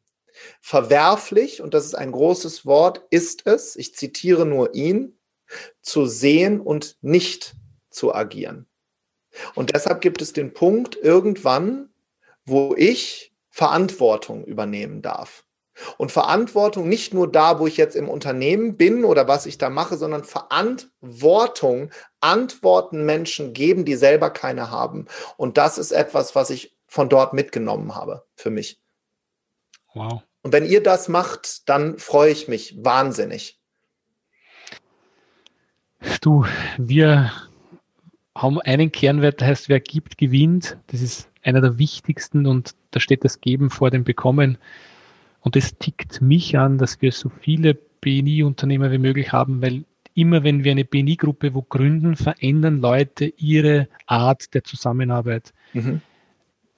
[0.61, 5.19] Verwerflich, und das ist ein großes Wort, ist es, ich zitiere nur ihn,
[5.83, 7.55] zu sehen und nicht
[7.91, 8.67] zu agieren.
[9.55, 11.91] Und deshalb gibt es den Punkt irgendwann,
[12.45, 15.45] wo ich Verantwortung übernehmen darf.
[15.97, 19.71] Und Verantwortung nicht nur da, wo ich jetzt im Unternehmen bin oder was ich da
[19.71, 21.91] mache, sondern Verantwortung,
[22.21, 25.07] Antworten Menschen geben, die selber keine haben.
[25.37, 28.81] Und das ist etwas, was ich von dort mitgenommen habe für mich.
[29.95, 30.23] Wow.
[30.43, 33.59] Und wenn ihr das macht, dann freue ich mich wahnsinnig.
[36.21, 36.47] Du,
[36.79, 37.33] wir
[38.35, 40.79] haben einen Kernwert, der heißt, wer gibt, gewinnt.
[40.87, 44.59] Das ist einer der wichtigsten und da steht das Geben vor dem Bekommen.
[45.41, 49.85] Und es tickt mich an, dass wir so viele BNI-Unternehmer wie möglich haben, weil
[50.21, 55.53] immer wenn wir eine BNI-Gruppe wo gründen, verändern Leute ihre Art der Zusammenarbeit.
[55.73, 56.03] Mhm.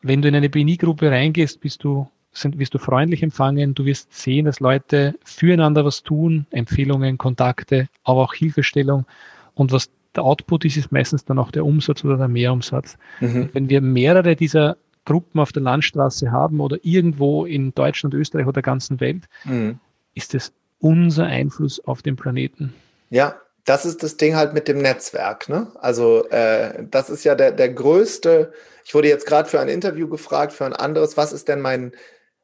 [0.00, 4.14] Wenn du in eine BNI-Gruppe reingehst, bist du, sind, wirst du freundlich empfangen, du wirst
[4.14, 9.06] sehen, dass Leute füreinander was tun, Empfehlungen, Kontakte, aber auch Hilfestellung.
[9.54, 12.96] Und was der Output ist, ist meistens dann auch der Umsatz oder der Mehrumsatz.
[13.20, 13.50] Mhm.
[13.52, 18.54] Wenn wir mehrere dieser Gruppen auf der Landstraße haben oder irgendwo in Deutschland, Österreich oder
[18.54, 19.78] der ganzen Welt, mhm.
[20.14, 22.74] ist es unser Einfluss auf den Planeten.
[23.12, 25.50] Ja, das ist das Ding halt mit dem Netzwerk.
[25.50, 25.70] Ne?
[25.74, 28.54] Also äh, das ist ja der, der größte,
[28.86, 31.92] ich wurde jetzt gerade für ein Interview gefragt, für ein anderes, was ist denn mein,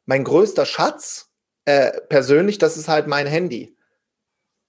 [0.04, 1.30] mein größter Schatz?
[1.64, 3.76] Äh, persönlich, das ist halt mein Handy.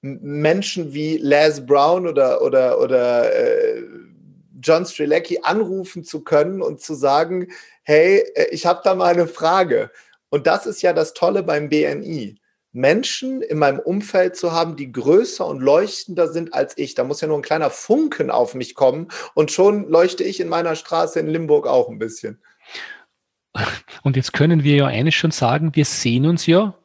[0.02, 3.84] Menschen wie Les Brown oder, oder, oder äh,
[4.62, 7.50] John Strilecki anrufen zu können und zu sagen,
[7.84, 9.92] hey, äh, ich habe da mal eine Frage.
[10.30, 12.39] Und das ist ja das Tolle beim BNI.
[12.72, 16.94] Menschen in meinem Umfeld zu haben, die größer und leuchtender sind als ich.
[16.96, 20.50] Da muss ja nur ein kleiner Funken auf mich kommen und schon leuchte ich in
[20.50, 22.42] meiner Straße in Limburg auch ein bisschen.
[24.04, 26.76] Und jetzt können wir ja eines schon sagen, wir sehen uns ja,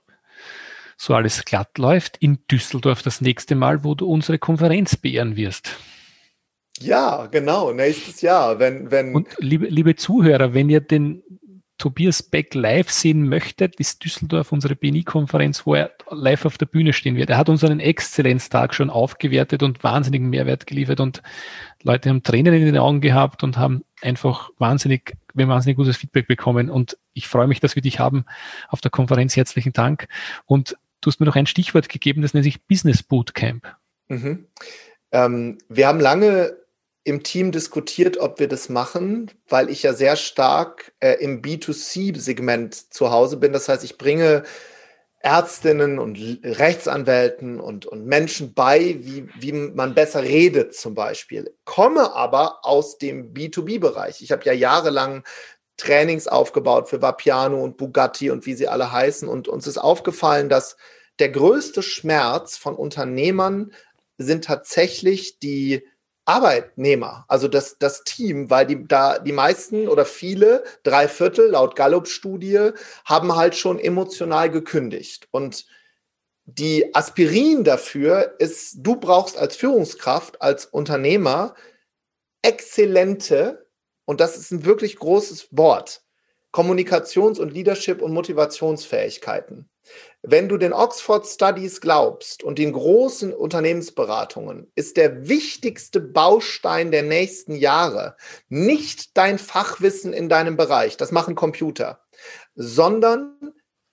[0.96, 5.76] so alles glatt läuft, in Düsseldorf das nächste Mal, wo du unsere Konferenz beehren wirst.
[6.80, 8.58] Ja, genau, nächstes Jahr.
[8.58, 11.22] Wenn, wenn Und liebe, liebe Zuhörer, wenn ihr den
[11.84, 16.94] Tobias Beck live sehen möchtet, ist Düsseldorf unsere BNI-Konferenz, wo er live auf der Bühne
[16.94, 17.28] stehen wird.
[17.28, 21.22] Er hat unseren Exzellenztag schon aufgewertet und wahnsinnigen Mehrwert geliefert und
[21.82, 25.98] Leute haben Tränen in den Augen gehabt und haben einfach wahnsinnig, wir haben wahnsinnig gutes
[25.98, 28.24] Feedback bekommen und ich freue mich, dass wir dich haben
[28.70, 29.36] auf der Konferenz.
[29.36, 30.08] Herzlichen Dank.
[30.46, 33.76] Und du hast mir noch ein Stichwort gegeben, das nennt sich Business Bootcamp.
[34.08, 34.46] Mhm.
[35.12, 36.56] Ähm, wir haben lange
[37.04, 42.92] im Team diskutiert, ob wir das machen, weil ich ja sehr stark äh, im B2C-Segment
[42.92, 43.52] zu Hause bin.
[43.52, 44.42] Das heißt, ich bringe
[45.20, 51.54] Ärztinnen und Rechtsanwälten und, und Menschen bei, wie, wie man besser redet zum Beispiel.
[51.64, 54.22] Komme aber aus dem B2B-Bereich.
[54.22, 55.24] Ich habe ja jahrelang
[55.76, 59.28] Trainings aufgebaut für Vapiano und Bugatti und wie sie alle heißen.
[59.28, 60.76] Und uns ist aufgefallen, dass
[61.18, 63.72] der größte Schmerz von Unternehmern
[64.18, 65.84] sind tatsächlich die
[66.26, 71.76] Arbeitnehmer, also das, das Team, weil die da die meisten oder viele, drei Viertel laut
[71.76, 72.70] Gallup-Studie,
[73.04, 75.28] haben halt schon emotional gekündigt.
[75.30, 75.66] Und
[76.46, 81.54] die Aspirin dafür ist, du brauchst als Führungskraft, als Unternehmer
[82.42, 83.66] exzellente,
[84.06, 86.02] und das ist ein wirklich großes Wort,
[86.52, 89.68] Kommunikations- und Leadership- und Motivationsfähigkeiten.
[90.22, 97.02] Wenn du den Oxford Studies glaubst und den großen Unternehmensberatungen, ist der wichtigste Baustein der
[97.02, 98.16] nächsten Jahre
[98.48, 102.00] nicht dein Fachwissen in deinem Bereich, das machen Computer,
[102.54, 103.52] sondern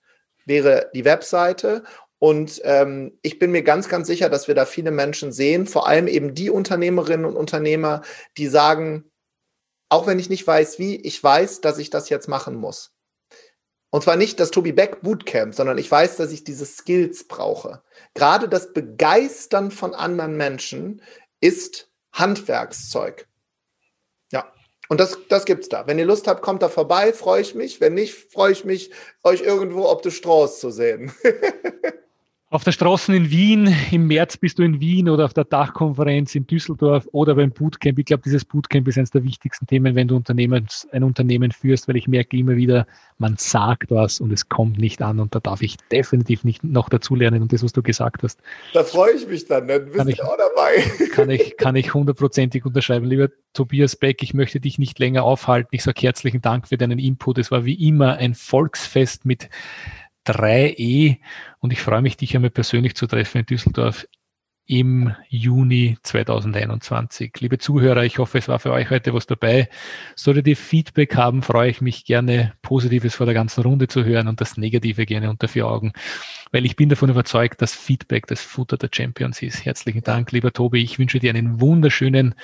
[0.46, 1.82] wäre die Webseite.
[2.18, 5.86] Und ähm, ich bin mir ganz, ganz sicher, dass wir da viele Menschen sehen, vor
[5.86, 8.01] allem eben die Unternehmerinnen und Unternehmer,
[8.38, 9.11] die sagen,
[9.90, 12.94] auch wenn ich nicht weiß, wie, ich weiß, dass ich das jetzt machen muss.
[13.91, 17.82] Und zwar nicht das Tobi Beck Bootcamp, sondern ich weiß, dass ich diese Skills brauche.
[18.14, 21.03] Gerade das Begeistern von anderen Menschen
[21.41, 23.26] ist Handwerkszeug.
[24.30, 24.53] Ja.
[24.89, 25.86] Und das, das gibt's da.
[25.86, 27.80] Wenn ihr Lust habt, kommt da vorbei, freue ich mich.
[27.80, 28.91] Wenn nicht, freue ich mich,
[29.22, 31.12] euch irgendwo ob de Strauß zu sehen.
[32.51, 36.34] Auf der Straße in Wien, im März bist du in Wien oder auf der Dachkonferenz
[36.34, 37.99] in Düsseldorf oder beim Bootcamp.
[37.99, 41.88] Ich glaube, dieses Bootcamp ist eines der wichtigsten Themen, wenn du Unternehmens, ein Unternehmen führst,
[41.88, 42.86] weil ich merke immer wieder,
[43.18, 46.88] man sagt was und es kommt nicht an und da darf ich definitiv nicht noch
[46.88, 48.40] dazulernen und das, was du gesagt hast.
[48.72, 51.09] Da freue ich mich dann, dann bist du auch dabei.
[51.12, 53.05] Kann ich, kann ich hundertprozentig unterschreiben.
[53.05, 55.68] Lieber Tobias Beck, ich möchte dich nicht länger aufhalten.
[55.72, 57.36] Ich sage herzlichen Dank für deinen Input.
[57.36, 59.51] Es war wie immer ein Volksfest mit
[60.28, 61.18] 3E
[61.60, 64.06] und ich freue mich, dich einmal persönlich zu treffen in Düsseldorf
[64.68, 67.32] im Juni 2021.
[67.40, 69.70] Liebe Zuhörer, ich hoffe, es war für euch heute was dabei.
[70.14, 74.28] Solltet ihr Feedback haben, freue ich mich gerne, Positives vor der ganzen Runde zu hören
[74.28, 75.94] und das Negative gerne unter vier Augen,
[76.52, 79.64] weil ich bin davon überzeugt, dass Feedback das Futter der Champions ist.
[79.64, 80.82] Herzlichen Dank, lieber Tobi.
[80.82, 82.34] Ich wünsche dir einen wunderschönen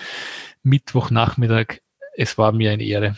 [0.62, 1.80] Mittwochnachmittag.
[2.16, 3.16] Es war mir eine Ehre.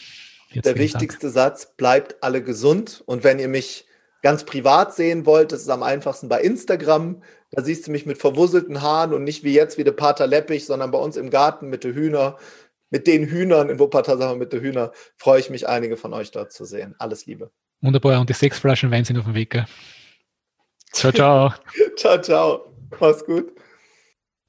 [0.48, 1.34] Herzlichen der wichtigste Dank.
[1.34, 3.85] Satz, bleibt alle gesund und wenn ihr mich
[4.26, 7.22] ganz privat sehen wollt, das ist am einfachsten bei Instagram.
[7.52, 10.66] Da siehst du mich mit verwusselten Haaren und nicht wie jetzt wie der Pater Leppich,
[10.66, 12.36] sondern bei uns im Garten mit den Hühner,
[12.90, 16.12] mit den Hühnern in Wuppertal, sagen wir mit den Hühnern, freue ich mich, einige von
[16.12, 16.96] euch dort zu sehen.
[16.98, 17.52] Alles Liebe.
[17.82, 18.20] Wunderbar.
[18.20, 19.62] Und die sechs Flaschen Wein sind auf dem Weg.
[20.90, 21.52] Ciao, ciao.
[21.96, 22.74] ciao, ciao.
[22.98, 23.52] Mach's gut.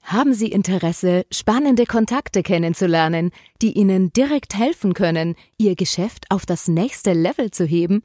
[0.02, 3.30] Haben Sie Interesse, spannende Kontakte kennenzulernen,
[3.62, 8.02] die Ihnen direkt helfen können, Ihr Geschäft auf das nächste Level zu heben?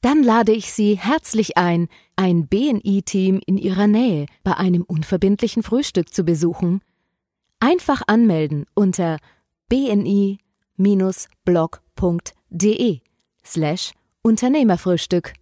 [0.00, 6.12] Dann lade ich Sie herzlich ein, ein BNI-Team in Ihrer Nähe bei einem unverbindlichen Frühstück
[6.12, 6.82] zu besuchen.
[7.60, 9.18] Einfach anmelden unter
[9.68, 10.40] bni-blog.de
[13.44, 13.92] slash
[14.22, 15.32] Unternehmerfrühstück.